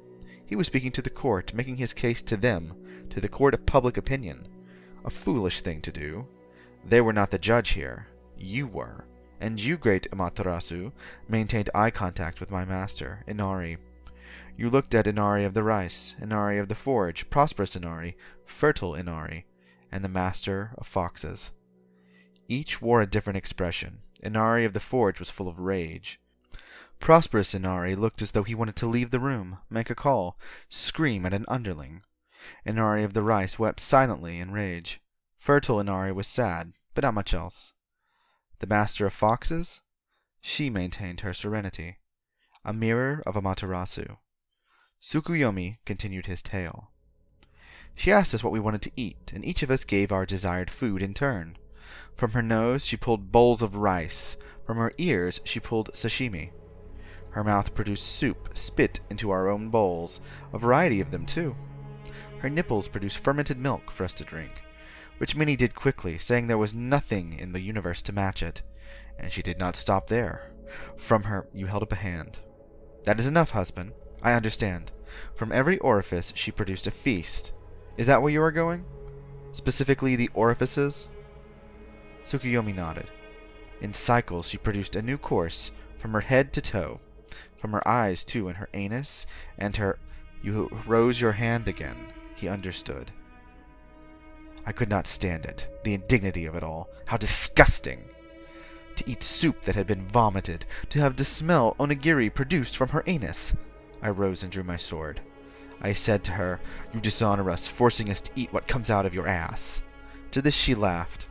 He 0.46 0.56
was 0.56 0.66
speaking 0.66 0.92
to 0.92 1.02
the 1.02 1.10
court, 1.10 1.52
making 1.54 1.76
his 1.76 1.92
case 1.92 2.22
to 2.22 2.36
them, 2.36 2.74
to 3.10 3.20
the 3.20 3.28
court 3.28 3.54
of 3.54 3.66
public 3.66 3.96
opinion. 3.96 4.48
A 5.04 5.10
foolish 5.10 5.60
thing 5.60 5.80
to 5.82 5.92
do. 5.92 6.26
They 6.86 7.00
were 7.00 7.12
not 7.12 7.30
the 7.30 7.38
judge 7.38 7.70
here. 7.70 8.06
You 8.36 8.66
were. 8.66 9.04
And 9.40 9.60
you, 9.60 9.76
great 9.76 10.10
Amaterasu, 10.10 10.92
maintained 11.28 11.68
eye 11.74 11.90
contact 11.90 12.40
with 12.40 12.50
my 12.50 12.64
master, 12.64 13.22
Inari. 13.26 13.76
You 14.56 14.70
looked 14.70 14.94
at 14.94 15.06
Inari 15.06 15.44
of 15.44 15.52
the 15.52 15.62
rice, 15.62 16.14
Inari 16.20 16.58
of 16.58 16.68
the 16.68 16.74
forge, 16.74 17.28
prosperous 17.28 17.76
Inari, 17.76 18.16
fertile 18.46 18.94
Inari, 18.94 19.44
and 19.92 20.02
the 20.02 20.08
master 20.08 20.70
of 20.78 20.86
foxes. 20.86 21.50
Each 22.48 22.80
wore 22.80 23.02
a 23.02 23.06
different 23.06 23.36
expression. 23.36 23.98
Inari 24.22 24.64
of 24.64 24.72
the 24.72 24.80
forge 24.80 25.18
was 25.18 25.30
full 25.30 25.48
of 25.48 25.58
rage. 25.58 26.20
Prosperous 27.00 27.54
Inari 27.54 27.94
looked 27.94 28.22
as 28.22 28.32
though 28.32 28.42
he 28.42 28.54
wanted 28.54 28.76
to 28.76 28.86
leave 28.86 29.10
the 29.10 29.20
room, 29.20 29.58
make 29.68 29.90
a 29.90 29.94
call, 29.94 30.38
scream 30.68 31.26
at 31.26 31.34
an 31.34 31.44
underling. 31.48 32.02
Inari 32.64 33.04
of 33.04 33.12
the 33.12 33.22
rice 33.22 33.58
wept 33.58 33.80
silently 33.80 34.38
in 34.38 34.50
rage. 34.50 35.00
Fertile 35.38 35.80
Inari 35.80 36.12
was 36.12 36.26
sad, 36.26 36.72
but 36.94 37.02
not 37.02 37.14
much 37.14 37.34
else. 37.34 37.72
The 38.60 38.66
master 38.66 39.06
of 39.06 39.12
foxes? 39.12 39.82
She 40.40 40.70
maintained 40.70 41.20
her 41.20 41.34
serenity. 41.34 41.98
A 42.64 42.72
mirror 42.72 43.22
of 43.26 43.34
Amaterasu. 43.34 44.16
Tsukuyomi 45.02 45.78
continued 45.84 46.26
his 46.26 46.40
tale. 46.40 46.90
She 47.94 48.10
asked 48.10 48.34
us 48.34 48.42
what 48.42 48.52
we 48.52 48.60
wanted 48.60 48.82
to 48.82 48.92
eat, 48.96 49.32
and 49.34 49.44
each 49.44 49.62
of 49.62 49.70
us 49.70 49.84
gave 49.84 50.10
our 50.10 50.24
desired 50.24 50.70
food 50.70 51.02
in 51.02 51.14
turn. 51.14 51.58
From 52.16 52.32
her 52.32 52.42
nose 52.42 52.84
she 52.84 52.96
pulled 52.96 53.30
bowls 53.30 53.60
of 53.60 53.76
rice. 53.76 54.36
From 54.66 54.78
her 54.78 54.92
ears 54.96 55.40
she 55.44 55.60
pulled 55.60 55.90
sashimi. 55.92 56.50
Her 57.34 57.42
mouth 57.42 57.74
produced 57.74 58.06
soup, 58.06 58.50
spit 58.54 59.00
into 59.10 59.32
our 59.32 59.48
own 59.48 59.68
bowls, 59.68 60.20
a 60.52 60.58
variety 60.58 61.00
of 61.00 61.10
them, 61.10 61.26
too. 61.26 61.56
Her 62.38 62.48
nipples 62.48 62.86
produced 62.86 63.18
fermented 63.18 63.58
milk 63.58 63.90
for 63.90 64.04
us 64.04 64.12
to 64.14 64.24
drink, 64.24 64.62
which 65.18 65.34
Minnie 65.34 65.56
did 65.56 65.74
quickly, 65.74 66.16
saying 66.16 66.46
there 66.46 66.56
was 66.56 66.72
nothing 66.72 67.36
in 67.36 67.50
the 67.50 67.60
universe 67.60 68.02
to 68.02 68.12
match 68.12 68.40
it. 68.40 68.62
And 69.18 69.32
she 69.32 69.42
did 69.42 69.58
not 69.58 69.74
stop 69.74 70.06
there. 70.06 70.52
From 70.96 71.24
her, 71.24 71.48
you 71.52 71.66
held 71.66 71.82
up 71.82 71.90
a 71.90 71.96
hand. 71.96 72.38
That 73.02 73.18
is 73.18 73.26
enough, 73.26 73.50
husband. 73.50 73.94
I 74.22 74.34
understand. 74.34 74.92
From 75.34 75.50
every 75.50 75.78
orifice 75.80 76.32
she 76.36 76.52
produced 76.52 76.86
a 76.86 76.92
feast. 76.92 77.50
Is 77.96 78.06
that 78.06 78.22
where 78.22 78.30
you 78.30 78.42
are 78.42 78.52
going? 78.52 78.84
Specifically 79.54 80.14
the 80.14 80.30
orifices? 80.34 81.08
Tsukuyomi 82.22 82.76
nodded. 82.76 83.10
In 83.80 83.92
cycles 83.92 84.48
she 84.48 84.56
produced 84.56 84.94
a 84.94 85.02
new 85.02 85.18
course, 85.18 85.72
from 85.98 86.12
her 86.12 86.20
head 86.20 86.52
to 86.52 86.60
toe. 86.60 87.00
From 87.64 87.72
her 87.72 87.88
eyes, 87.88 88.24
too, 88.24 88.48
and 88.48 88.58
her 88.58 88.68
anus, 88.74 89.24
and 89.56 89.74
her... 89.76 89.98
You 90.42 90.68
rose 90.86 91.18
your 91.18 91.32
hand 91.32 91.66
again. 91.66 91.96
He 92.34 92.46
understood. 92.46 93.10
I 94.66 94.72
could 94.72 94.90
not 94.90 95.06
stand 95.06 95.46
it. 95.46 95.66
The 95.82 95.94
indignity 95.94 96.44
of 96.44 96.54
it 96.54 96.62
all. 96.62 96.90
How 97.06 97.16
disgusting! 97.16 98.04
To 98.96 99.10
eat 99.10 99.22
soup 99.22 99.62
that 99.62 99.76
had 99.76 99.86
been 99.86 100.06
vomited. 100.06 100.66
To 100.90 101.00
have 101.00 101.16
the 101.16 101.24
smell 101.24 101.74
onigiri 101.80 102.28
produced 102.28 102.76
from 102.76 102.90
her 102.90 103.02
anus. 103.06 103.54
I 104.02 104.10
rose 104.10 104.42
and 104.42 104.52
drew 104.52 104.62
my 104.62 104.76
sword. 104.76 105.22
I 105.80 105.94
said 105.94 106.22
to 106.24 106.32
her, 106.32 106.60
You 106.92 107.00
dishonor 107.00 107.48
us, 107.48 107.66
forcing 107.66 108.10
us 108.10 108.20
to 108.20 108.32
eat 108.36 108.52
what 108.52 108.68
comes 108.68 108.90
out 108.90 109.06
of 109.06 109.14
your 109.14 109.26
ass. 109.26 109.80
To 110.32 110.42
this 110.42 110.54
she 110.54 110.74
laughed. 110.74 111.28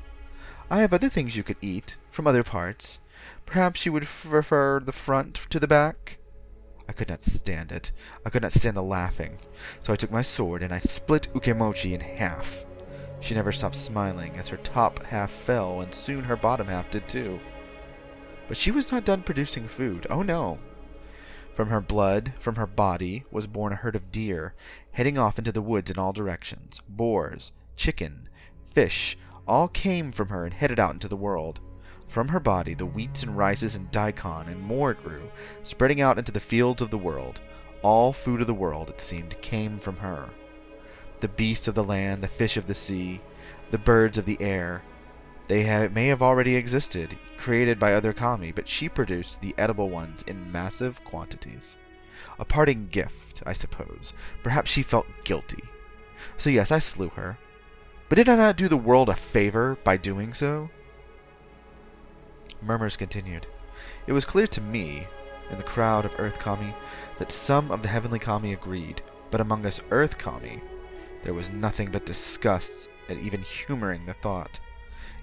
I 0.72 0.80
have 0.80 0.94
other 0.94 1.10
things 1.10 1.38
you 1.38 1.44
could 1.44 1.58
eat, 1.62 1.96
from 2.10 2.26
other 2.26 2.44
parts. 2.44 2.98
Perhaps 3.46 3.86
you 3.86 3.94
would 3.94 4.08
prefer 4.08 4.80
the 4.80 4.92
front 4.92 5.36
to 5.52 5.60
the 5.60 5.68
back? 5.68 6.18
I 6.88 6.92
could 6.92 7.10
not 7.10 7.22
stand 7.22 7.72
it. 7.72 7.92
I 8.26 8.30
could 8.30 8.42
not 8.42 8.52
stand 8.52 8.76
the 8.76 8.84
laughing. 8.84 9.40
So 9.82 9.94
I 9.94 9.96
took 9.96 10.12
my 10.12 10.22
sword 10.22 10.62
and 10.62 10.74
I 10.74 10.80
split 10.80 11.28
Ukemochi 11.34 11.94
in 11.94 12.02
half. 12.02 12.66
She 13.20 13.36
never 13.36 13.54
stopped 13.54 13.76
smiling 13.76 14.36
as 14.36 14.50
her 14.50 14.58
top 14.58 15.02
half 15.04 15.32
fell, 15.32 15.80
and 15.80 15.96
soon 15.96 16.26
her 16.26 16.36
bottom 16.36 16.68
half 16.68 16.92
did 16.92 17.08
too. 17.08 17.40
But 18.50 18.58
she 18.58 18.70
was 18.70 18.92
not 18.92 19.06
done 19.06 19.24
producing 19.24 19.68
food. 19.68 20.06
Oh 20.10 20.24
no! 20.24 20.60
From 21.56 21.70
her 21.70 21.80
blood, 21.80 22.34
from 22.40 22.56
her 22.56 22.68
body, 22.68 23.24
was 23.32 23.48
born 23.48 23.72
a 23.72 23.78
herd 23.78 23.96
of 23.96 24.12
deer, 24.12 24.54
heading 24.92 25.18
off 25.18 25.38
into 25.38 25.52
the 25.52 25.62
woods 25.62 25.90
in 25.90 25.98
all 25.98 26.12
directions. 26.12 26.82
Boars, 26.90 27.54
chicken, 27.78 28.28
fish, 28.74 29.18
all 29.48 29.68
came 29.68 30.12
from 30.12 30.30
her 30.30 30.46
and 30.46 30.54
headed 30.54 30.80
out 30.80 30.94
into 30.94 31.08
the 31.08 31.16
world. 31.16 31.60
From 32.14 32.28
her 32.28 32.40
body 32.40 32.76
the 32.76 32.86
wheats 32.86 33.24
and 33.24 33.36
rices 33.36 33.76
and 33.76 33.90
daikon 33.90 34.48
and 34.48 34.62
more 34.62 34.94
grew, 34.94 35.32
spreading 35.64 36.00
out 36.00 36.20
into 36.20 36.32
the 36.32 36.40
fields 36.40 36.80
of 36.80 36.92
the 36.92 36.98
world. 37.00 37.42
All 37.82 38.14
food 38.14 38.40
of 38.40 38.46
the 38.46 38.54
world, 38.54 38.92
it 38.92 39.02
seemed, 39.02 39.42
came 39.42 39.80
from 39.80 39.98
her. 39.98 40.30
The 41.22 41.28
beasts 41.28 41.68
of 41.68 41.74
the 41.74 41.84
land, 41.84 42.22
the 42.22 42.28
fish 42.28 42.56
of 42.56 42.68
the 42.68 42.76
sea, 42.76 43.20
the 43.72 43.80
birds 43.80 44.20
of 44.20 44.26
the 44.26 44.40
air, 44.40 44.84
they 45.48 45.88
may 45.88 46.06
have 46.06 46.22
already 46.22 46.56
existed, 46.56 47.18
created 47.40 47.80
by 47.80 47.96
other 47.96 48.14
kami, 48.14 48.52
but 48.52 48.70
she 48.70 48.88
produced 48.88 49.42
the 49.42 49.56
edible 49.58 49.90
ones 49.90 50.22
in 50.28 50.52
massive 50.52 51.04
quantities. 51.04 51.78
A 52.38 52.46
parting 52.46 52.90
gift, 52.92 53.42
I 53.44 53.54
suppose. 53.54 54.14
Perhaps 54.44 54.70
she 54.70 54.84
felt 54.84 55.08
guilty. 55.24 55.64
So 56.38 56.52
yes, 56.52 56.72
I 56.72 56.78
slew 56.78 57.10
her. 57.16 57.40
But 58.08 58.18
did 58.18 58.30
I 58.30 58.36
not 58.36 58.56
do 58.56 58.68
the 58.68 58.78
world 58.78 59.10
a 59.10 59.16
favor 59.16 59.80
by 59.84 59.98
doing 59.98 60.36
so? 60.36 60.70
Murmurs 62.66 62.98
continued. 62.98 63.48
It 64.08 64.14
was 64.14 64.26
clear 64.26 64.48
to 64.48 64.62
me, 64.62 65.08
in 65.50 65.58
the 65.58 65.64
crowd 65.64 66.06
of 66.06 66.16
Earth 66.18 66.40
Kami, 66.40 66.74
that 67.20 67.32
some 67.32 67.72
of 67.72 67.82
the 67.82 67.88
heavenly 67.88 68.20
Kami 68.20 68.54
agreed, 68.54 69.02
but 69.32 69.42
among 69.42 69.66
us 69.66 69.82
Earth 69.92 70.18
Kami, 70.18 70.62
there 71.24 71.34
was 71.34 71.50
nothing 71.50 71.92
but 71.92 72.06
disgust 72.06 72.90
at 73.10 73.18
even 73.18 73.42
humoring 73.42 74.06
the 74.06 74.14
thought. 74.14 74.60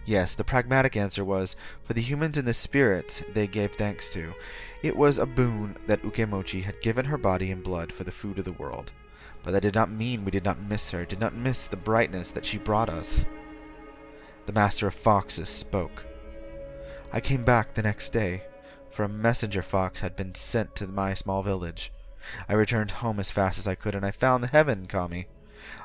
Yes, 0.06 0.34
the 0.34 0.44
pragmatic 0.44 0.96
answer 0.96 1.24
was, 1.24 1.56
for 1.84 1.92
the 1.92 2.00
humans 2.00 2.38
and 2.38 2.48
the 2.48 2.54
spirits 2.54 3.22
they 3.32 3.46
gave 3.46 3.72
thanks 3.72 4.10
to, 4.10 4.34
it 4.82 4.96
was 4.96 5.18
a 5.18 5.26
boon 5.26 5.76
that 5.86 6.02
Ukemochi 6.02 6.64
had 6.64 6.80
given 6.80 7.04
her 7.06 7.18
body 7.18 7.50
and 7.50 7.62
blood 7.62 7.92
for 7.92 8.04
the 8.04 8.10
food 8.10 8.38
of 8.38 8.44
the 8.44 8.52
world. 8.52 8.92
But 9.42 9.52
that 9.52 9.62
did 9.62 9.74
not 9.74 9.90
mean 9.90 10.24
we 10.24 10.30
did 10.30 10.44
not 10.44 10.60
miss 10.60 10.90
her, 10.90 11.04
did 11.04 11.20
not 11.20 11.34
miss 11.34 11.66
the 11.66 11.76
brightness 11.76 12.30
that 12.30 12.44
she 12.46 12.58
brought 12.58 12.88
us. 12.88 13.24
The 14.46 14.52
Master 14.52 14.86
of 14.86 14.94
Foxes 14.94 15.48
spoke. 15.48 16.04
I 17.12 17.20
came 17.20 17.44
back 17.44 17.74
the 17.74 17.82
next 17.82 18.10
day, 18.10 18.42
for 18.90 19.02
a 19.02 19.08
messenger 19.08 19.62
fox 19.62 20.00
had 20.00 20.14
been 20.14 20.34
sent 20.34 20.76
to 20.76 20.86
my 20.86 21.14
small 21.14 21.42
village. 21.42 21.92
I 22.48 22.52
returned 22.52 22.92
home 22.92 23.18
as 23.18 23.32
fast 23.32 23.58
as 23.58 23.66
I 23.66 23.74
could, 23.74 23.94
and 23.96 24.06
I 24.06 24.12
found 24.12 24.44
the 24.44 24.48
heaven 24.48 24.86
kami. 24.86 25.26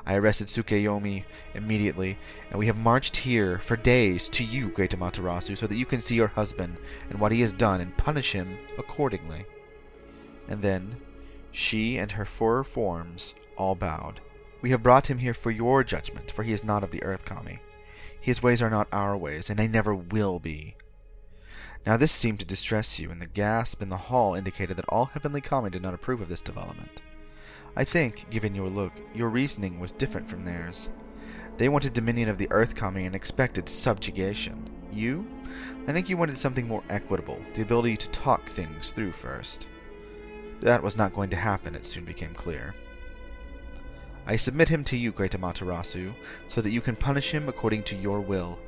I 0.06 0.14
arrested 0.14 0.46
Tsukuyomi 0.46 1.24
immediately, 1.54 2.16
and 2.50 2.58
we 2.58 2.66
have 2.66 2.76
marched 2.76 3.16
here 3.16 3.58
for 3.58 3.76
days 3.76 4.28
to 4.30 4.44
you, 4.44 4.68
great 4.68 4.92
Amaterasu, 4.92 5.58
so 5.58 5.66
that 5.66 5.76
you 5.76 5.84
can 5.84 6.00
see 6.00 6.14
your 6.14 6.28
husband 6.28 6.78
and 7.10 7.18
what 7.18 7.32
he 7.32 7.40
has 7.40 7.52
done 7.52 7.80
and 7.80 7.96
punish 7.96 8.32
him 8.32 8.58
accordingly. 8.78 9.46
And 10.48 10.62
then 10.62 10.96
she 11.50 11.98
and 11.98 12.12
her 12.12 12.24
four 12.24 12.62
forms 12.62 13.34
all 13.56 13.74
bowed. 13.74 14.20
We 14.62 14.70
have 14.70 14.82
brought 14.82 15.08
him 15.08 15.18
here 15.18 15.34
for 15.34 15.50
your 15.50 15.82
judgment, 15.82 16.30
for 16.30 16.44
he 16.44 16.52
is 16.52 16.62
not 16.62 16.84
of 16.84 16.92
the 16.92 17.02
earth 17.02 17.24
kami. 17.24 17.58
His 18.20 18.42
ways 18.42 18.62
are 18.62 18.70
not 18.70 18.88
our 18.92 19.16
ways, 19.16 19.50
and 19.50 19.58
they 19.58 19.68
never 19.68 19.94
will 19.94 20.38
be. 20.38 20.76
Now 21.86 21.96
this 21.96 22.10
seemed 22.10 22.40
to 22.40 22.44
distress 22.44 22.98
you, 22.98 23.12
and 23.12 23.22
the 23.22 23.26
gasp 23.26 23.80
in 23.80 23.90
the 23.90 23.96
hall 23.96 24.34
indicated 24.34 24.76
that 24.76 24.88
all 24.88 25.04
heavenly 25.04 25.40
kami 25.40 25.70
did 25.70 25.82
not 25.82 25.94
approve 25.94 26.20
of 26.20 26.28
this 26.28 26.42
development. 26.42 27.00
I 27.76 27.84
think, 27.84 28.28
given 28.28 28.56
your 28.56 28.68
look, 28.68 28.92
your 29.14 29.28
reasoning 29.28 29.78
was 29.78 29.92
different 29.92 30.28
from 30.28 30.44
theirs. 30.44 30.88
They 31.58 31.68
wanted 31.68 31.92
dominion 31.92 32.28
of 32.28 32.38
the 32.38 32.50
earth 32.50 32.74
kami 32.74 33.06
and 33.06 33.14
expected 33.14 33.68
subjugation. 33.68 34.68
You? 34.92 35.26
I 35.86 35.92
think 35.92 36.08
you 36.08 36.16
wanted 36.16 36.38
something 36.38 36.66
more 36.66 36.82
equitable, 36.90 37.40
the 37.54 37.62
ability 37.62 37.98
to 37.98 38.08
talk 38.08 38.48
things 38.48 38.90
through 38.90 39.12
first. 39.12 39.68
That 40.62 40.82
was 40.82 40.96
not 40.96 41.14
going 41.14 41.30
to 41.30 41.36
happen, 41.36 41.76
it 41.76 41.86
soon 41.86 42.04
became 42.04 42.34
clear. 42.34 42.74
I 44.26 44.34
submit 44.34 44.68
him 44.68 44.82
to 44.84 44.96
you, 44.96 45.12
great 45.12 45.32
Amaterasu, 45.32 46.12
so 46.48 46.60
that 46.60 46.70
you 46.70 46.80
can 46.80 46.96
punish 46.96 47.30
him 47.30 47.48
according 47.48 47.84
to 47.84 47.96
your 47.96 48.20
will. 48.20 48.58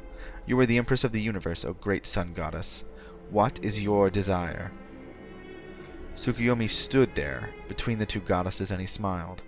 You 0.46 0.58
are 0.60 0.66
the 0.66 0.78
Empress 0.78 1.02
of 1.02 1.10
the 1.10 1.20
universe, 1.20 1.64
O 1.64 1.72
great 1.72 2.06
Sun 2.06 2.34
Goddess. 2.34 2.84
What 3.30 3.62
is 3.62 3.82
your 3.82 4.08
desire? 4.08 4.72
Tsukuyomi 6.16 6.68
stood 6.68 7.14
there, 7.14 7.50
between 7.68 7.98
the 7.98 8.06
two 8.06 8.20
goddesses, 8.20 8.70
and 8.70 8.80
he 8.80 8.86
smiled. 8.86 9.42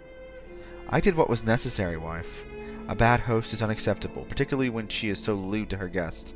I 0.90 1.00
did 1.00 1.16
what 1.16 1.30
was 1.30 1.44
necessary, 1.44 1.96
wife. 1.96 2.44
A 2.88 2.94
bad 2.94 3.20
host 3.20 3.54
is 3.54 3.62
unacceptable, 3.62 4.26
particularly 4.28 4.68
when 4.68 4.88
she 4.88 5.08
is 5.08 5.22
so 5.22 5.34
lewd 5.34 5.70
to 5.70 5.78
her 5.78 5.88
guests. 5.88 6.34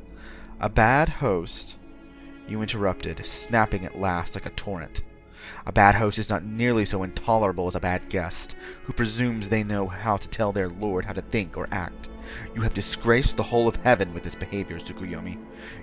A 0.59 0.69
bad 0.69 1.07
host, 1.07 1.75
you 2.47 2.63
interrupted, 2.63 3.23
snapping 3.25 3.85
at 3.85 3.99
last 3.99 4.33
like 4.33 4.47
a 4.47 4.51
torrent. 4.51 5.01
A 5.67 5.71
bad 5.71 5.93
host 5.93 6.17
is 6.17 6.29
not 6.29 6.43
nearly 6.43 6.83
so 6.83 7.03
intolerable 7.03 7.67
as 7.67 7.75
a 7.75 7.79
bad 7.79 8.09
guest, 8.09 8.55
who 8.85 8.93
presumes 8.93 9.49
they 9.49 9.63
know 9.63 9.85
how 9.87 10.17
to 10.17 10.27
tell 10.27 10.51
their 10.51 10.69
lord 10.69 11.05
how 11.05 11.13
to 11.13 11.21
think 11.21 11.57
or 11.57 11.67
act. 11.71 12.09
You 12.53 12.61
have 12.61 12.73
disgraced 12.73 13.37
the 13.37 13.43
whole 13.43 13.67
of 13.67 13.75
heaven 13.77 14.13
with 14.13 14.23
this 14.23 14.35
behavior, 14.35 14.77
Tsukuyomi. 14.77 15.37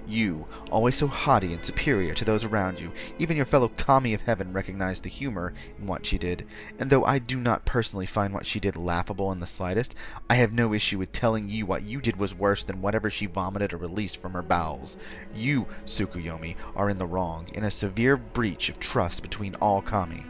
You, 0.06 0.46
always 0.70 0.96
so 0.96 1.06
haughty 1.06 1.52
and 1.52 1.64
superior 1.64 2.14
to 2.14 2.25
those 2.25 2.44
around 2.44 2.80
you, 2.80 2.92
even 3.18 3.37
your 3.37 3.46
fellow 3.46 3.68
kami 3.68 4.14
of 4.14 4.22
heaven 4.22 4.52
recognized 4.52 5.02
the 5.02 5.08
humor 5.08 5.52
in 5.78 5.87
what 5.87 6.06
she 6.06 6.18
did, 6.18 6.46
and 6.78 6.90
though 6.90 7.04
I 7.04 7.18
do 7.18 7.38
not 7.38 7.64
personally 7.64 8.06
find 8.06 8.32
what 8.32 8.46
she 8.46 8.61
did 8.61 8.76
laughable 8.76 9.32
in 9.32 9.40
the 9.40 9.46
slightest, 9.46 9.94
I 10.28 10.37
have 10.37 10.52
no 10.52 10.72
issue 10.72 10.99
with 10.99 11.12
telling 11.12 11.49
you 11.49 11.66
what 11.66 11.82
you 11.82 12.00
did 12.00 12.16
was 12.16 12.34
worse 12.34 12.64
than 12.64 12.82
whatever 12.82 13.11
she 13.11 13.26
vomited 13.26 13.72
or 13.72 13.78
released 13.78 14.20
from 14.20 14.32
her 14.32 14.42
bowels. 14.42 14.96
You, 15.34 15.66
Tsukuyomi, 15.87 16.56
are 16.76 16.90
in 16.90 16.99
the 16.99 17.06
wrong, 17.06 17.49
in 17.54 17.64
a 17.64 17.70
severe 17.70 18.16
breach 18.16 18.68
of 18.68 18.78
trust 18.78 19.22
between 19.22 19.54
all 19.56 19.82
kami. 19.82 20.25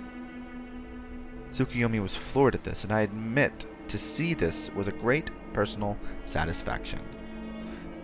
Tsukuyomi 1.52 2.00
was 2.00 2.16
floored 2.16 2.54
at 2.54 2.64
this, 2.64 2.83
and 2.83 2.92
I 2.92 3.00
admit 3.00 3.66
to 3.88 3.99
see 3.99 4.33
this 4.33 4.71
was 4.75 4.88
a 4.88 4.92
great 4.92 5.31
personal 5.52 5.99
satisfaction. 6.25 7.00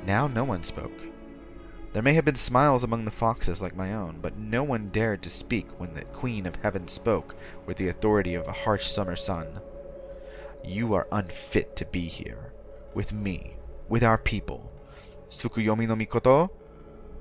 Now 0.07 0.27
no 0.27 0.45
one 0.45 0.65
spoke. 0.65 0.93
There 1.93 2.03
may 2.03 2.15
have 2.15 2.25
been 2.25 2.35
smiles 2.35 2.85
among 2.85 3.05
the 3.05 3.11
foxes 3.11 3.63
like 3.63 3.75
my 3.75 3.95
own, 3.95 4.19
but 4.21 4.37
no 4.37 4.63
one 4.63 4.91
dared 4.91 5.23
to 5.23 5.31
speak 5.31 5.81
when 5.81 5.95
the 5.95 6.05
Queen 6.05 6.47
of 6.47 6.57
Heaven 6.57 6.87
spoke 6.87 7.35
with 7.67 7.79
the 7.79 7.89
authority 7.89 8.35
of 8.35 8.47
a 8.47 8.53
harsh 8.53 8.87
summer 8.87 9.17
sun. 9.17 9.47
You 10.63 10.93
are 10.95 11.09
unfit 11.11 11.77
to 11.77 11.87
be 11.87 12.07
here. 12.07 12.53
With 12.95 13.13
me. 13.13 13.57
With 13.89 14.05
our 14.05 14.19
people. 14.19 14.71
Tsukuyomi 15.31 15.89
no 15.89 15.97
Mikoto? 15.97 16.51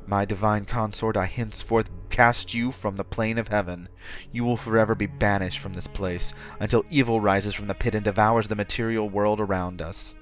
My 0.05 0.25
divine 0.25 0.65
consort, 0.65 1.17
I 1.17 1.25
henceforth 1.25 1.89
cast 2.09 2.53
you 2.53 2.71
from 2.71 2.95
the 2.95 3.03
plane 3.03 3.37
of 3.37 3.49
heaven. 3.49 3.89
You 4.31 4.43
will 4.43 4.57
forever 4.57 4.95
be 4.95 5.05
banished 5.05 5.59
from 5.59 5.73
this 5.73 5.87
place, 5.87 6.33
until 6.59 6.85
evil 6.89 7.19
rises 7.19 7.53
from 7.53 7.67
the 7.67 7.73
pit 7.73 7.93
and 7.93 8.05
devours 8.05 8.47
the 8.47 8.55
material 8.55 9.09
world 9.09 9.41
around 9.41 9.81
us. 9.81 10.15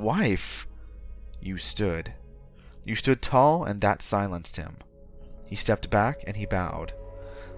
Wife! 0.00 0.66
You 1.42 1.58
stood. 1.58 2.14
You 2.86 2.94
stood 2.94 3.20
tall, 3.20 3.64
and 3.64 3.82
that 3.82 4.00
silenced 4.00 4.56
him. 4.56 4.78
He 5.44 5.56
stepped 5.56 5.90
back, 5.90 6.24
and 6.26 6.38
he 6.38 6.46
bowed. 6.46 6.94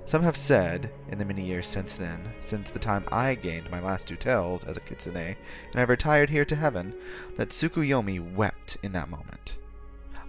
Some 0.06 0.24
have 0.24 0.36
said, 0.36 0.90
in 1.08 1.18
the 1.18 1.24
many 1.24 1.44
years 1.44 1.68
since 1.68 1.96
then, 1.96 2.32
since 2.44 2.72
the 2.72 2.80
time 2.80 3.04
I 3.12 3.36
gained 3.36 3.70
my 3.70 3.78
last 3.80 4.08
two 4.08 4.16
tails 4.16 4.64
as 4.64 4.76
a 4.76 4.80
kitsune, 4.80 5.16
and 5.16 5.36
I 5.76 5.82
retired 5.82 6.30
here 6.30 6.44
to 6.46 6.56
heaven, 6.56 6.96
that 7.36 7.50
Tsukuyomi 7.50 8.34
wept 8.34 8.76
in 8.82 8.90
that 8.90 9.08
moment. 9.08 9.58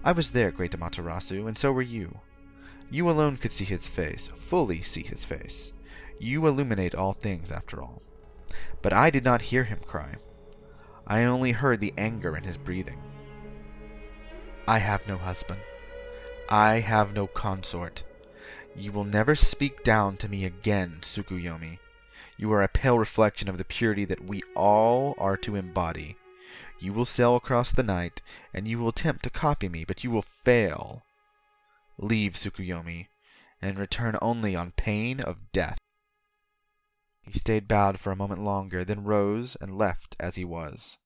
I 0.04 0.12
was 0.12 0.30
there, 0.30 0.52
great 0.52 0.70
Amaterasu, 0.70 1.48
and 1.48 1.58
so 1.58 1.72
were 1.72 1.82
you. 1.82 2.20
You 2.92 3.10
alone 3.10 3.38
could 3.38 3.50
see 3.50 3.64
his 3.64 3.88
face, 3.88 4.28
fully 4.28 4.82
see 4.82 5.02
his 5.02 5.24
face. 5.24 5.72
You 6.20 6.46
illuminate 6.46 6.94
all 6.94 7.12
things, 7.12 7.50
after 7.50 7.82
all. 7.82 8.02
But 8.82 8.92
I 8.92 9.10
did 9.10 9.24
not 9.24 9.42
hear 9.42 9.64
him 9.64 9.80
cry. 9.84 10.14
I 11.06 11.24
only 11.24 11.52
heard 11.52 11.80
the 11.80 11.94
anger 11.98 12.36
in 12.36 12.44
his 12.44 12.56
breathing. 12.56 12.98
I 14.66 14.78
have 14.78 15.06
no 15.06 15.18
husband. 15.18 15.60
I 16.48 16.80
have 16.80 17.12
no 17.12 17.26
consort. 17.26 18.02
You 18.76 18.92
will 18.92 19.04
never 19.04 19.34
speak 19.34 19.84
down 19.84 20.16
to 20.18 20.28
me 20.28 20.44
again, 20.44 20.98
Tsukuyomi. 21.02 21.78
You 22.36 22.52
are 22.52 22.62
a 22.62 22.68
pale 22.68 22.98
reflection 22.98 23.48
of 23.48 23.58
the 23.58 23.64
purity 23.64 24.04
that 24.06 24.24
we 24.24 24.42
all 24.56 25.14
are 25.18 25.36
to 25.38 25.54
embody. 25.54 26.16
You 26.80 26.92
will 26.92 27.04
sail 27.04 27.36
across 27.36 27.70
the 27.70 27.82
night, 27.82 28.20
and 28.52 28.66
you 28.66 28.78
will 28.78 28.88
attempt 28.88 29.22
to 29.24 29.30
copy 29.30 29.68
me, 29.68 29.84
but 29.84 30.02
you 30.02 30.10
will 30.10 30.22
fail. 30.22 31.04
Leave 31.98 32.32
Tsukuyomi, 32.32 33.06
and 33.62 33.78
return 33.78 34.16
only 34.20 34.56
on 34.56 34.72
pain 34.72 35.20
of 35.20 35.52
death. 35.52 35.78
He 37.30 37.38
stayed 37.38 37.68
bowed 37.68 37.98
for 37.98 38.12
a 38.12 38.16
moment 38.16 38.44
longer, 38.44 38.84
then 38.84 39.04
rose 39.04 39.56
and 39.60 39.76
left 39.76 40.14
as 40.20 40.36
he 40.36 40.44
was. 40.44 40.98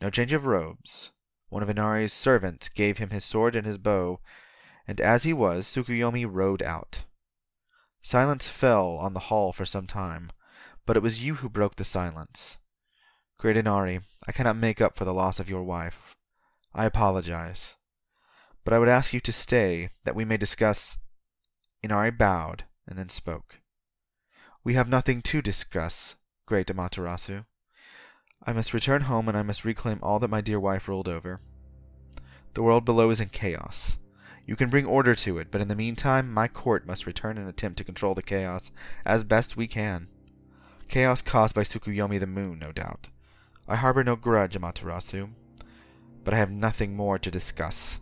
No 0.00 0.10
change 0.10 0.32
of 0.32 0.46
robes. 0.46 1.12
One 1.48 1.62
of 1.62 1.68
Inari's 1.68 2.12
servants 2.12 2.68
gave 2.68 2.98
him 2.98 3.10
his 3.10 3.24
sword 3.24 3.54
and 3.54 3.66
his 3.66 3.78
bow, 3.78 4.20
and 4.88 5.00
as 5.00 5.22
he 5.22 5.32
was, 5.32 5.66
Tsukuyomi 5.66 6.24
rode 6.24 6.62
out. 6.62 7.04
Silence 8.02 8.48
fell 8.48 8.96
on 8.96 9.14
the 9.14 9.28
hall 9.30 9.52
for 9.52 9.64
some 9.64 9.86
time, 9.86 10.30
but 10.84 10.96
it 10.96 11.02
was 11.02 11.24
you 11.24 11.36
who 11.36 11.48
broke 11.48 11.76
the 11.76 11.84
silence. 11.84 12.58
Great 13.38 13.56
Inari, 13.56 14.00
I 14.26 14.32
cannot 14.32 14.56
make 14.56 14.80
up 14.80 14.96
for 14.96 15.04
the 15.04 15.14
loss 15.14 15.38
of 15.38 15.48
your 15.48 15.62
wife. 15.62 16.14
I 16.74 16.86
apologize. 16.86 17.74
But 18.64 18.74
I 18.74 18.78
would 18.78 18.88
ask 18.88 19.12
you 19.12 19.20
to 19.20 19.32
stay, 19.32 19.90
that 20.04 20.14
we 20.14 20.24
may 20.24 20.36
discuss. 20.36 20.98
Inari 21.82 22.10
bowed, 22.10 22.64
and 22.86 22.98
then 22.98 23.08
spoke. 23.10 23.60
We 24.64 24.72
have 24.74 24.88
nothing 24.88 25.20
to 25.20 25.42
discuss, 25.42 26.14
great 26.46 26.68
Amaterasu. 26.68 27.44
I 28.46 28.54
must 28.54 28.72
return 28.72 29.02
home, 29.02 29.28
and 29.28 29.36
I 29.36 29.42
must 29.42 29.62
reclaim 29.62 29.98
all 30.02 30.18
that 30.20 30.30
my 30.30 30.40
dear 30.40 30.58
wife 30.58 30.88
ruled 30.88 31.06
over. 31.06 31.42
The 32.54 32.62
world 32.62 32.86
below 32.86 33.10
is 33.10 33.20
in 33.20 33.28
chaos. 33.28 33.98
You 34.46 34.56
can 34.56 34.70
bring 34.70 34.86
order 34.86 35.14
to 35.16 35.36
it, 35.36 35.50
but 35.50 35.60
in 35.60 35.68
the 35.68 35.76
meantime, 35.76 36.32
my 36.32 36.48
court 36.48 36.86
must 36.86 37.06
return 37.06 37.36
and 37.36 37.46
attempt 37.46 37.76
to 37.78 37.84
control 37.84 38.14
the 38.14 38.22
chaos 38.22 38.72
as 39.04 39.22
best 39.22 39.54
we 39.54 39.66
can. 39.66 40.08
Chaos 40.88 41.20
caused 41.20 41.54
by 41.54 41.62
Tsukuyomi 41.62 42.18
the 42.18 42.26
moon, 42.26 42.58
no 42.58 42.72
doubt. 42.72 43.10
I 43.68 43.76
harbor 43.76 44.02
no 44.02 44.16
grudge, 44.16 44.54
Amaterasu, 44.54 45.28
but 46.24 46.32
I 46.32 46.38
have 46.38 46.50
nothing 46.50 46.96
more 46.96 47.18
to 47.18 47.30
discuss. 47.30 48.00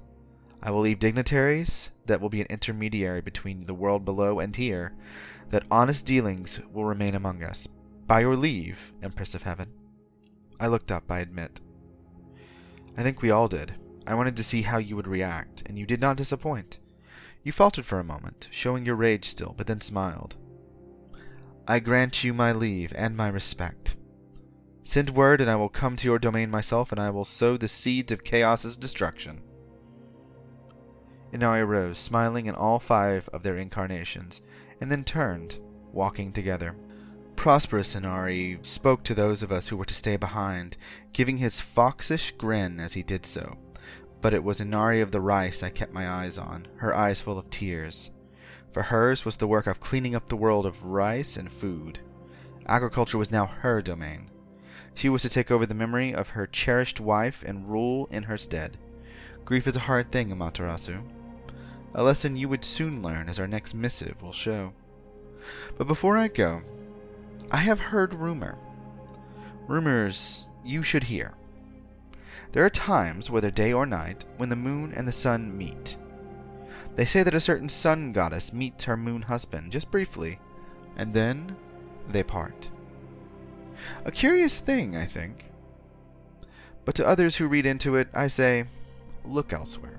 I 0.62 0.70
will 0.70 0.80
leave 0.82 1.00
dignitaries 1.00 1.90
that 2.06 2.20
will 2.20 2.28
be 2.28 2.40
an 2.40 2.46
intermediary 2.50 3.20
between 3.20 3.66
the 3.66 3.74
world 3.74 4.04
below 4.04 4.38
and 4.38 4.54
here, 4.54 4.94
that 5.52 5.64
honest 5.70 6.06
dealings 6.06 6.60
will 6.72 6.86
remain 6.86 7.14
among 7.14 7.44
us. 7.44 7.68
By 8.06 8.20
your 8.20 8.36
leave, 8.36 8.92
Empress 9.02 9.34
of 9.34 9.42
Heaven. 9.42 9.68
I 10.58 10.66
looked 10.66 10.90
up, 10.90 11.04
I 11.10 11.20
admit. 11.20 11.60
I 12.96 13.02
think 13.02 13.20
we 13.20 13.30
all 13.30 13.48
did. 13.48 13.74
I 14.06 14.14
wanted 14.14 14.34
to 14.36 14.42
see 14.42 14.62
how 14.62 14.78
you 14.78 14.96
would 14.96 15.06
react, 15.06 15.62
and 15.66 15.78
you 15.78 15.84
did 15.84 16.00
not 16.00 16.16
disappoint. 16.16 16.78
You 17.42 17.52
faltered 17.52 17.84
for 17.84 18.00
a 18.00 18.04
moment, 18.04 18.48
showing 18.50 18.86
your 18.86 18.96
rage 18.96 19.26
still, 19.26 19.54
but 19.56 19.66
then 19.66 19.82
smiled. 19.82 20.36
I 21.68 21.80
grant 21.80 22.24
you 22.24 22.32
my 22.32 22.52
leave 22.52 22.92
and 22.96 23.14
my 23.14 23.28
respect. 23.28 23.96
Send 24.82 25.10
word, 25.10 25.42
and 25.42 25.50
I 25.50 25.56
will 25.56 25.68
come 25.68 25.96
to 25.96 26.08
your 26.08 26.18
domain 26.18 26.50
myself, 26.50 26.92
and 26.92 27.00
I 27.00 27.10
will 27.10 27.26
sow 27.26 27.58
the 27.58 27.68
seeds 27.68 28.10
of 28.10 28.24
chaos's 28.24 28.76
destruction. 28.76 29.42
And 31.30 31.42
Inari 31.42 31.64
rose, 31.64 31.98
smiling 31.98 32.46
in 32.46 32.54
all 32.54 32.78
five 32.78 33.28
of 33.34 33.42
their 33.42 33.58
incarnations, 33.58 34.40
and 34.82 34.90
then 34.90 35.04
turned, 35.04 35.60
walking 35.92 36.32
together. 36.32 36.74
Prosperous 37.36 37.94
Inari 37.94 38.58
spoke 38.62 39.04
to 39.04 39.14
those 39.14 39.40
of 39.40 39.52
us 39.52 39.68
who 39.68 39.76
were 39.76 39.84
to 39.84 39.94
stay 39.94 40.16
behind, 40.16 40.76
giving 41.12 41.36
his 41.36 41.60
foxish 41.60 42.36
grin 42.36 42.80
as 42.80 42.94
he 42.94 43.04
did 43.04 43.24
so. 43.24 43.56
But 44.20 44.34
it 44.34 44.42
was 44.42 44.60
Inari 44.60 45.00
of 45.00 45.12
the 45.12 45.20
rice 45.20 45.62
I 45.62 45.70
kept 45.70 45.92
my 45.92 46.10
eyes 46.10 46.36
on, 46.36 46.66
her 46.78 46.92
eyes 46.92 47.20
full 47.20 47.38
of 47.38 47.48
tears. 47.48 48.10
For 48.72 48.82
hers 48.82 49.24
was 49.24 49.36
the 49.36 49.46
work 49.46 49.68
of 49.68 49.78
cleaning 49.78 50.16
up 50.16 50.28
the 50.28 50.36
world 50.36 50.66
of 50.66 50.82
rice 50.82 51.36
and 51.36 51.50
food. 51.50 52.00
Agriculture 52.66 53.18
was 53.18 53.30
now 53.30 53.46
her 53.46 53.82
domain. 53.82 54.30
She 54.94 55.08
was 55.08 55.22
to 55.22 55.28
take 55.28 55.52
over 55.52 55.64
the 55.64 55.74
memory 55.74 56.12
of 56.12 56.30
her 56.30 56.48
cherished 56.48 56.98
wife 56.98 57.44
and 57.46 57.68
rule 57.68 58.08
in 58.10 58.24
her 58.24 58.36
stead. 58.36 58.78
Grief 59.44 59.68
is 59.68 59.76
a 59.76 59.80
hard 59.80 60.10
thing, 60.10 60.30
Amaterasu. 60.30 61.02
A 61.94 62.02
lesson 62.02 62.36
you 62.36 62.48
would 62.48 62.64
soon 62.64 63.02
learn, 63.02 63.28
as 63.28 63.38
our 63.38 63.46
next 63.46 63.74
missive 63.74 64.20
will 64.22 64.32
show. 64.32 64.72
But 65.76 65.86
before 65.86 66.16
I 66.16 66.28
go, 66.28 66.62
I 67.50 67.58
have 67.58 67.80
heard 67.80 68.14
rumor. 68.14 68.56
Rumors 69.68 70.48
you 70.64 70.82
should 70.82 71.04
hear. 71.04 71.34
There 72.52 72.64
are 72.64 72.70
times, 72.70 73.30
whether 73.30 73.50
day 73.50 73.72
or 73.72 73.86
night, 73.86 74.24
when 74.36 74.48
the 74.48 74.56
moon 74.56 74.92
and 74.94 75.06
the 75.06 75.12
sun 75.12 75.56
meet. 75.56 75.96
They 76.96 77.04
say 77.04 77.22
that 77.22 77.34
a 77.34 77.40
certain 77.40 77.68
sun 77.68 78.12
goddess 78.12 78.52
meets 78.52 78.84
her 78.84 78.96
moon 78.96 79.22
husband, 79.22 79.72
just 79.72 79.90
briefly, 79.90 80.38
and 80.96 81.14
then 81.14 81.56
they 82.08 82.22
part. 82.22 82.68
A 84.04 84.10
curious 84.10 84.58
thing, 84.58 84.96
I 84.96 85.06
think. 85.06 85.50
But 86.84 86.94
to 86.96 87.06
others 87.06 87.36
who 87.36 87.48
read 87.48 87.66
into 87.66 87.96
it, 87.96 88.08
I 88.12 88.26
say, 88.26 88.66
look 89.24 89.52
elsewhere. 89.52 89.98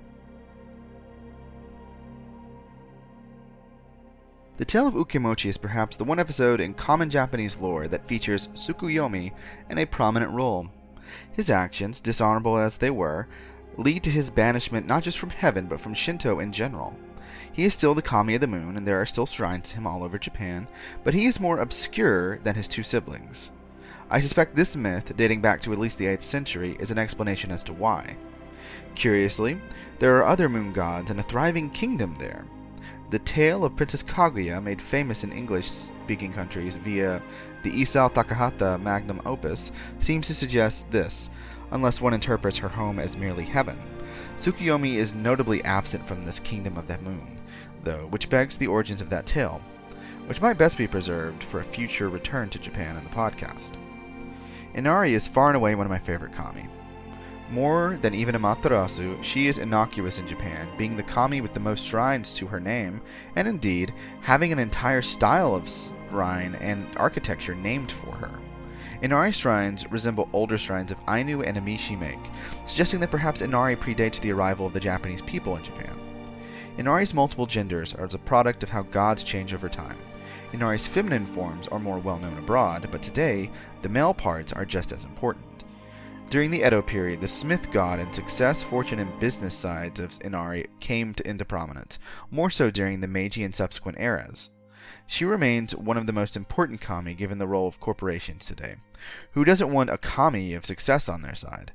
The 4.56 4.66
Tale 4.66 4.88
of 4.88 4.94
Ukemochi 4.94 5.50
is 5.50 5.58
perhaps 5.58 5.98
the 5.98 6.04
one 6.04 6.20
episode 6.20 6.60
in 6.60 6.76
common 6.76 7.10
Japanese 7.10 7.58
lore 7.58 7.88
that 7.88 8.08
features 8.08 8.50
Tsukuyomi 8.54 9.32
in 9.68 9.80
a 9.80 9.86
prominent 9.88 10.32
role. 10.32 10.70
His 11.32 11.50
actions, 11.50 12.00
dishonorable 12.00 12.60
as 12.60 12.78
they 12.78 12.92
were, 12.92 13.28
lead 13.78 14.04
to 14.04 14.12
his 14.12 14.30
banishment 14.30 14.86
not 14.86 15.02
just 15.02 15.18
from 15.18 15.32
heaven 15.32 15.66
but 15.66 15.82
from 15.82 15.96
Shinto 15.96 16.40
in 16.40 16.52
general. 16.52 16.96
He 17.52 17.64
is 17.64 17.74
still 17.74 17.96
the 17.96 18.04
kami 18.04 18.36
of 18.36 18.42
the 18.42 18.48
moon, 18.48 18.78
and 18.78 18.88
there 18.88 19.02
are 19.02 19.08
still 19.08 19.26
shrines 19.26 19.70
to 19.70 19.78
him 19.78 19.88
all 19.88 20.04
over 20.04 20.20
Japan, 20.20 20.68
but 21.04 21.16
he 21.16 21.26
is 21.26 21.40
more 21.40 21.58
obscure 21.58 22.38
than 22.38 22.54
his 22.54 22.68
two 22.68 22.84
siblings. 22.84 23.50
I 24.08 24.20
suspect 24.20 24.56
this 24.56 24.76
myth, 24.76 25.18
dating 25.18 25.42
back 25.42 25.62
to 25.62 25.74
at 25.74 25.80
least 25.80 25.98
the 25.98 26.06
8th 26.06 26.22
century, 26.22 26.78
is 26.80 26.92
an 26.92 27.00
explanation 27.00 27.50
as 27.50 27.64
to 27.64 27.74
why. 27.74 28.18
Curiously, 28.94 29.60
there 29.98 30.16
are 30.18 30.28
other 30.28 30.48
moon 30.48 30.74
gods 30.74 31.10
and 31.10 31.20
a 31.20 31.24
thriving 31.24 31.72
kingdom 31.72 32.14
there. 32.20 32.46
The 33.10 33.20
tale 33.20 33.64
of 33.64 33.76
Princess 33.76 34.02
Kaguya, 34.02 34.62
made 34.62 34.82
famous 34.82 35.24
in 35.24 35.32
English 35.32 35.70
speaking 35.70 36.34
countries 36.34 36.76
via 36.78 37.22
the 37.62 37.72
Isao 37.72 38.12
Takahata 38.12 38.82
magnum 38.82 39.22
opus, 39.26 39.72
seems 40.00 40.28
to 40.28 40.36
suggest 40.36 40.90
this, 40.90 41.30
unless 41.72 42.02
one 42.02 42.14
interprets 42.14 42.58
her 42.58 42.70
home 42.70 43.00
as 43.00 43.16
merely 43.16 43.46
heaven. 43.46 43.80
Tsukuyomi 44.38 44.96
is 44.96 45.14
notably 45.14 45.64
absent 45.64 46.08
from 46.08 46.24
this 46.24 46.40
kingdom 46.40 46.78
of 46.78 46.88
the 46.88 46.98
moon, 47.00 47.40
though, 47.84 48.08
which 48.08 48.30
begs 48.30 48.58
the 48.58 48.68
origins 48.68 49.02
of 49.02 49.10
that 49.10 49.26
tale, 49.26 49.62
which 50.26 50.42
might 50.42 50.58
best 50.58 50.78
be 50.78 50.88
preserved 50.88 51.44
for 51.44 51.60
a 51.60 51.64
future 51.64 52.10
return 52.10 52.50
to 52.50 52.60
Japan 52.60 52.98
in 52.98 53.04
the 53.04 53.10
podcast. 53.10 53.72
Inari 54.74 55.14
is 55.14 55.28
far 55.28 55.50
and 55.50 55.56
away 55.56 55.76
one 55.76 55.86
of 55.86 55.92
my 55.92 56.00
favorite 56.00 56.34
kami. 56.34 56.68
More 57.54 58.00
than 58.02 58.16
even 58.16 58.34
Amaterasu, 58.34 59.24
she 59.24 59.46
is 59.46 59.60
innocuous 59.60 60.18
in 60.18 60.28
Japan, 60.28 60.68
being 60.76 60.98
the 60.98 61.04
kami 61.04 61.40
with 61.40 61.54
the 61.54 61.60
most 61.60 61.86
shrines 61.86 62.34
to 62.34 62.48
her 62.48 62.60
name, 62.60 63.00
and 63.36 63.48
indeed, 63.48 63.94
having 64.22 64.52
an 64.52 64.58
entire 64.58 65.04
style 65.04 65.54
of 65.54 65.70
shrine 66.10 66.56
and 66.56 66.88
architecture 66.98 67.54
named 67.54 67.92
for 67.92 68.12
her. 68.14 68.32
Inari 69.04 69.32
shrines 69.32 69.86
resemble 69.92 70.30
older 70.34 70.58
shrines 70.58 70.92
of 70.92 70.98
Ainu 71.08 71.44
and 71.44 71.56
Emishi 71.56 71.96
make, 71.96 72.18
suggesting 72.66 73.00
that 73.02 73.12
perhaps 73.12 73.42
Inari 73.42 73.76
predates 73.76 74.20
the 74.20 74.32
arrival 74.32 74.66
of 74.66 74.74
the 74.74 74.80
Japanese 74.80 75.22
people 75.22 75.56
in 75.56 75.64
Japan. 75.64 75.96
Inari's 76.80 77.14
multiple 77.14 77.46
genders 77.46 77.94
are 77.94 78.08
the 78.08 78.18
product 78.18 78.64
of 78.64 78.70
how 78.70 78.82
gods 78.82 79.24
change 79.24 79.54
over 79.54 79.70
time. 79.70 80.00
Inari's 80.54 80.88
feminine 80.88 81.28
forms 81.28 81.68
are 81.68 81.78
more 81.78 82.00
well 82.00 82.18
known 82.18 82.40
abroad, 82.40 82.88
but 82.92 83.04
today, 83.04 83.52
the 83.84 83.90
male 83.90 84.16
parts 84.16 84.52
are 84.52 84.66
just 84.66 84.92
as 84.92 85.04
important. 85.04 85.53
During 86.34 86.50
the 86.50 86.66
Edo 86.66 86.82
period, 86.82 87.22
the 87.22 87.28
smith 87.28 87.72
god 87.72 88.00
and 88.00 88.16
success, 88.16 88.64
fortune, 88.64 88.98
and 88.98 89.20
business 89.20 89.54
sides 89.54 90.00
of 90.00 90.18
Inari 90.22 90.66
came 90.80 91.14
to, 91.14 91.30
into 91.30 91.46
prominence, 91.46 92.00
more 92.32 92.50
so 92.50 92.72
during 92.72 93.02
the 93.02 93.08
Meiji 93.08 93.44
and 93.44 93.54
subsequent 93.54 94.00
eras. 94.00 94.50
She 95.06 95.26
remains 95.26 95.76
one 95.76 95.96
of 95.96 96.08
the 96.08 96.12
most 96.12 96.36
important 96.36 96.82
kami 96.82 97.14
given 97.14 97.38
the 97.38 97.46
role 97.46 97.68
of 97.68 97.80
corporations 97.80 98.48
today. 98.48 98.78
Who 99.34 99.46
doesn't 99.46 99.72
want 99.72 99.92
a 99.92 100.00
kami 100.00 100.56
of 100.56 100.66
success 100.66 101.08
on 101.08 101.22
their 101.22 101.36
side? 101.36 101.72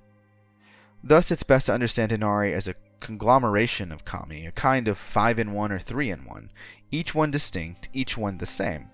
Thus, 1.05 1.31
it's 1.31 1.44
best 1.44 1.66
to 1.66 1.73
understand 1.75 2.11
Inari 2.11 2.53
as 2.53 2.66
a 2.66 2.75
conglomeration 2.99 3.92
of 3.92 4.05
kami, 4.05 4.44
a 4.44 4.51
kind 4.51 4.88
of 4.88 4.99
5 4.99 5.38
in 5.38 5.53
1 5.53 5.71
or 5.71 5.79
3 5.79 6.11
in 6.11 6.25
1, 6.25 6.51
each 6.90 7.14
one 7.14 7.31
distinct, 7.31 7.88
each 7.92 8.18
one 8.18 8.38
the 8.38 8.44
same. 8.44 8.90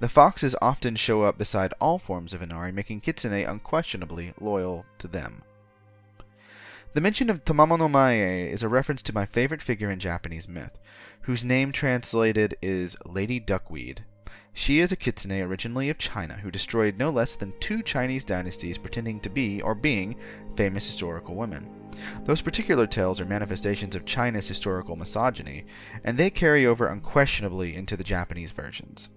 The 0.00 0.08
foxes 0.08 0.56
often 0.62 0.96
show 0.96 1.22
up 1.22 1.36
beside 1.36 1.74
all 1.78 1.98
forms 1.98 2.32
of 2.32 2.40
Inari, 2.40 2.72
making 2.72 3.02
Kitsune 3.02 3.46
unquestionably 3.46 4.32
loyal 4.40 4.86
to 4.98 5.06
them. 5.06 5.42
The 6.94 7.02
mention 7.02 7.28
of 7.28 7.44
Tamamo 7.44 7.78
no 7.78 7.88
Mae 7.88 8.50
is 8.50 8.62
a 8.62 8.68
reference 8.68 9.02
to 9.02 9.14
my 9.14 9.26
favorite 9.26 9.60
figure 9.60 9.90
in 9.90 10.00
Japanese 10.00 10.48
myth, 10.48 10.78
whose 11.22 11.44
name 11.44 11.70
translated 11.70 12.56
is 12.62 12.96
Lady 13.04 13.38
Duckweed. 13.38 14.04
She 14.54 14.80
is 14.80 14.90
a 14.90 14.96
kitsune 14.96 15.42
originally 15.42 15.90
of 15.90 15.98
China 15.98 16.38
who 16.38 16.50
destroyed 16.50 16.96
no 16.96 17.10
less 17.10 17.36
than 17.36 17.52
two 17.60 17.82
Chinese 17.82 18.24
dynasties 18.24 18.78
pretending 18.78 19.20
to 19.20 19.28
be 19.28 19.60
or 19.60 19.74
being 19.74 20.16
famous 20.56 20.86
historical 20.86 21.34
women. 21.34 21.68
Those 22.24 22.40
particular 22.40 22.86
tales 22.86 23.20
are 23.20 23.26
manifestations 23.26 23.94
of 23.94 24.06
China's 24.06 24.48
historical 24.48 24.96
misogyny, 24.96 25.66
and 26.02 26.16
they 26.16 26.30
carry 26.30 26.64
over 26.64 26.86
unquestionably 26.86 27.76
into 27.76 27.98
the 27.98 28.02
Japanese 28.02 28.50
versions. 28.50 29.10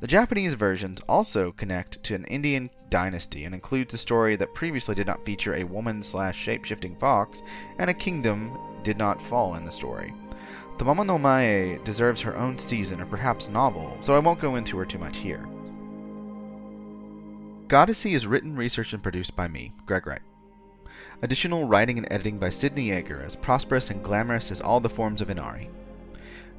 The 0.00 0.06
Japanese 0.06 0.54
versions 0.54 1.00
also 1.08 1.52
connect 1.52 2.02
to 2.04 2.14
an 2.14 2.24
Indian 2.24 2.70
dynasty 2.88 3.44
and 3.44 3.54
includes 3.54 3.94
a 3.94 3.98
story 3.98 4.36
that 4.36 4.54
previously 4.54 4.94
did 4.94 5.06
not 5.06 5.24
feature 5.24 5.54
a 5.54 5.64
woman 5.64 6.02
slash 6.02 6.38
shape-shifting 6.38 6.96
fox, 6.96 7.42
and 7.78 7.88
a 7.88 7.94
kingdom 7.94 8.58
did 8.82 8.98
not 8.98 9.22
fall 9.22 9.54
in 9.54 9.64
the 9.64 9.72
story. 9.72 10.12
Tamamo 10.78 11.06
no 11.06 11.18
Mae 11.18 11.78
deserves 11.84 12.20
her 12.22 12.36
own 12.36 12.58
season 12.58 13.00
or 13.00 13.06
perhaps 13.06 13.48
novel, 13.48 13.96
so 14.00 14.14
I 14.14 14.18
won't 14.18 14.40
go 14.40 14.56
into 14.56 14.76
her 14.78 14.86
too 14.86 14.98
much 14.98 15.18
here. 15.18 15.46
Goddessy 17.68 18.14
is 18.14 18.26
written, 18.26 18.56
researched, 18.56 18.92
and 18.92 19.02
produced 19.02 19.36
by 19.36 19.48
me, 19.48 19.72
Greg 19.86 20.06
Wright. 20.06 20.22
Additional 21.22 21.66
writing 21.66 21.98
and 21.98 22.06
editing 22.10 22.38
by 22.38 22.50
Sidney 22.50 22.90
Yeager, 22.90 23.24
as 23.24 23.36
prosperous 23.36 23.90
and 23.90 24.02
glamorous 24.02 24.50
as 24.50 24.60
all 24.60 24.80
the 24.80 24.88
forms 24.88 25.22
of 25.22 25.30
Inari. 25.30 25.70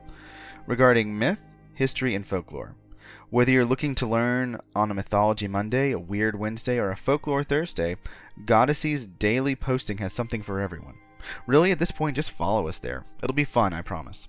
regarding 0.67 1.17
myth, 1.17 1.39
history, 1.73 2.13
and 2.15 2.27
folklore. 2.27 2.75
Whether 3.29 3.51
you're 3.51 3.63
looking 3.63 3.95
to 3.95 4.05
learn 4.05 4.59
on 4.75 4.91
a 4.91 4.93
Mythology 4.93 5.47
Monday, 5.47 5.91
a 5.91 5.99
Weird 5.99 6.37
Wednesday, 6.37 6.79
or 6.79 6.91
a 6.91 6.97
Folklore 6.97 7.45
Thursday, 7.45 7.95
Goddessy's 8.43 9.07
daily 9.07 9.55
posting 9.55 9.99
has 9.99 10.11
something 10.11 10.41
for 10.41 10.59
everyone. 10.59 10.95
Really, 11.47 11.71
at 11.71 11.79
this 11.79 11.91
point, 11.91 12.15
just 12.15 12.31
follow 12.31 12.67
us 12.67 12.79
there. 12.79 13.05
It'll 13.23 13.33
be 13.33 13.43
fun, 13.43 13.73
I 13.73 13.81
promise. 13.81 14.27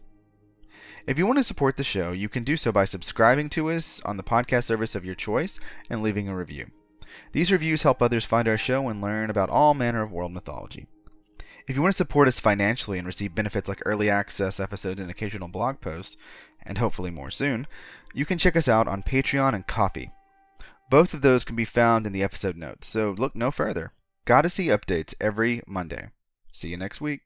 If 1.07 1.19
you 1.19 1.27
want 1.27 1.39
to 1.39 1.45
support 1.45 1.77
the 1.77 1.85
show, 1.85 2.13
you 2.13 2.29
can 2.29 2.45
do 2.45 2.57
so 2.57 2.71
by 2.71 2.85
subscribing 2.85 3.49
to 3.51 3.71
us 3.71 4.01
on 4.03 4.17
the 4.17 4.23
podcast 4.23 4.65
service 4.65 4.95
of 4.95 5.05
your 5.05 5.17
choice 5.17 5.59
and 5.91 6.03
leaving 6.03 6.29
a 6.29 6.37
review. 6.37 6.71
These 7.33 7.51
reviews 7.53 7.83
help 7.83 8.01
others 8.01 8.25
find 8.25 8.47
our 8.47 8.57
show 8.57 8.89
and 8.89 9.03
learn 9.03 9.29
about 9.29 9.51
all 9.51 9.75
manner 9.75 10.03
of 10.03 10.13
world 10.13 10.33
mythology. 10.33 10.87
If 11.69 11.77
you 11.77 11.83
want 11.83 11.93
to 11.93 11.97
support 11.97 12.29
us 12.29 12.41
financially 12.41 12.99
and 12.99 13.07
receive 13.07 13.35
benefits 13.35 13.69
like 13.69 13.83
early 13.85 14.11
access 14.11 14.59
episodes 14.61 15.01
and 15.01 15.11
occasional 15.11 15.49
blog 15.49 15.81
posts, 15.81 16.17
and 16.65 16.79
hopefully 16.79 17.11
more 17.11 17.31
soon, 17.31 17.67
you 18.15 18.25
can 18.25 18.39
check 18.39 18.57
us 18.57 18.69
out 18.69 18.89
on 18.89 19.03
Patreon 19.03 19.55
and 19.55 19.67
Ko-fi. 19.67 20.11
Both 20.91 21.15
of 21.15 21.23
those 21.23 21.45
can 21.45 21.57
be 21.57 21.65
found 21.65 22.07
in 22.07 22.13
the 22.13 22.23
episode 22.23 22.57
notes, 22.57 22.87
so 22.87 23.15
look 23.17 23.35
no 23.35 23.51
further. 23.51 23.93
Goddessy 24.27 24.67
updates 24.67 25.15
every 25.21 25.63
Monday. 25.67 26.11
See 26.53 26.69
you 26.69 26.77
next 26.77 27.01
week. 27.01 27.23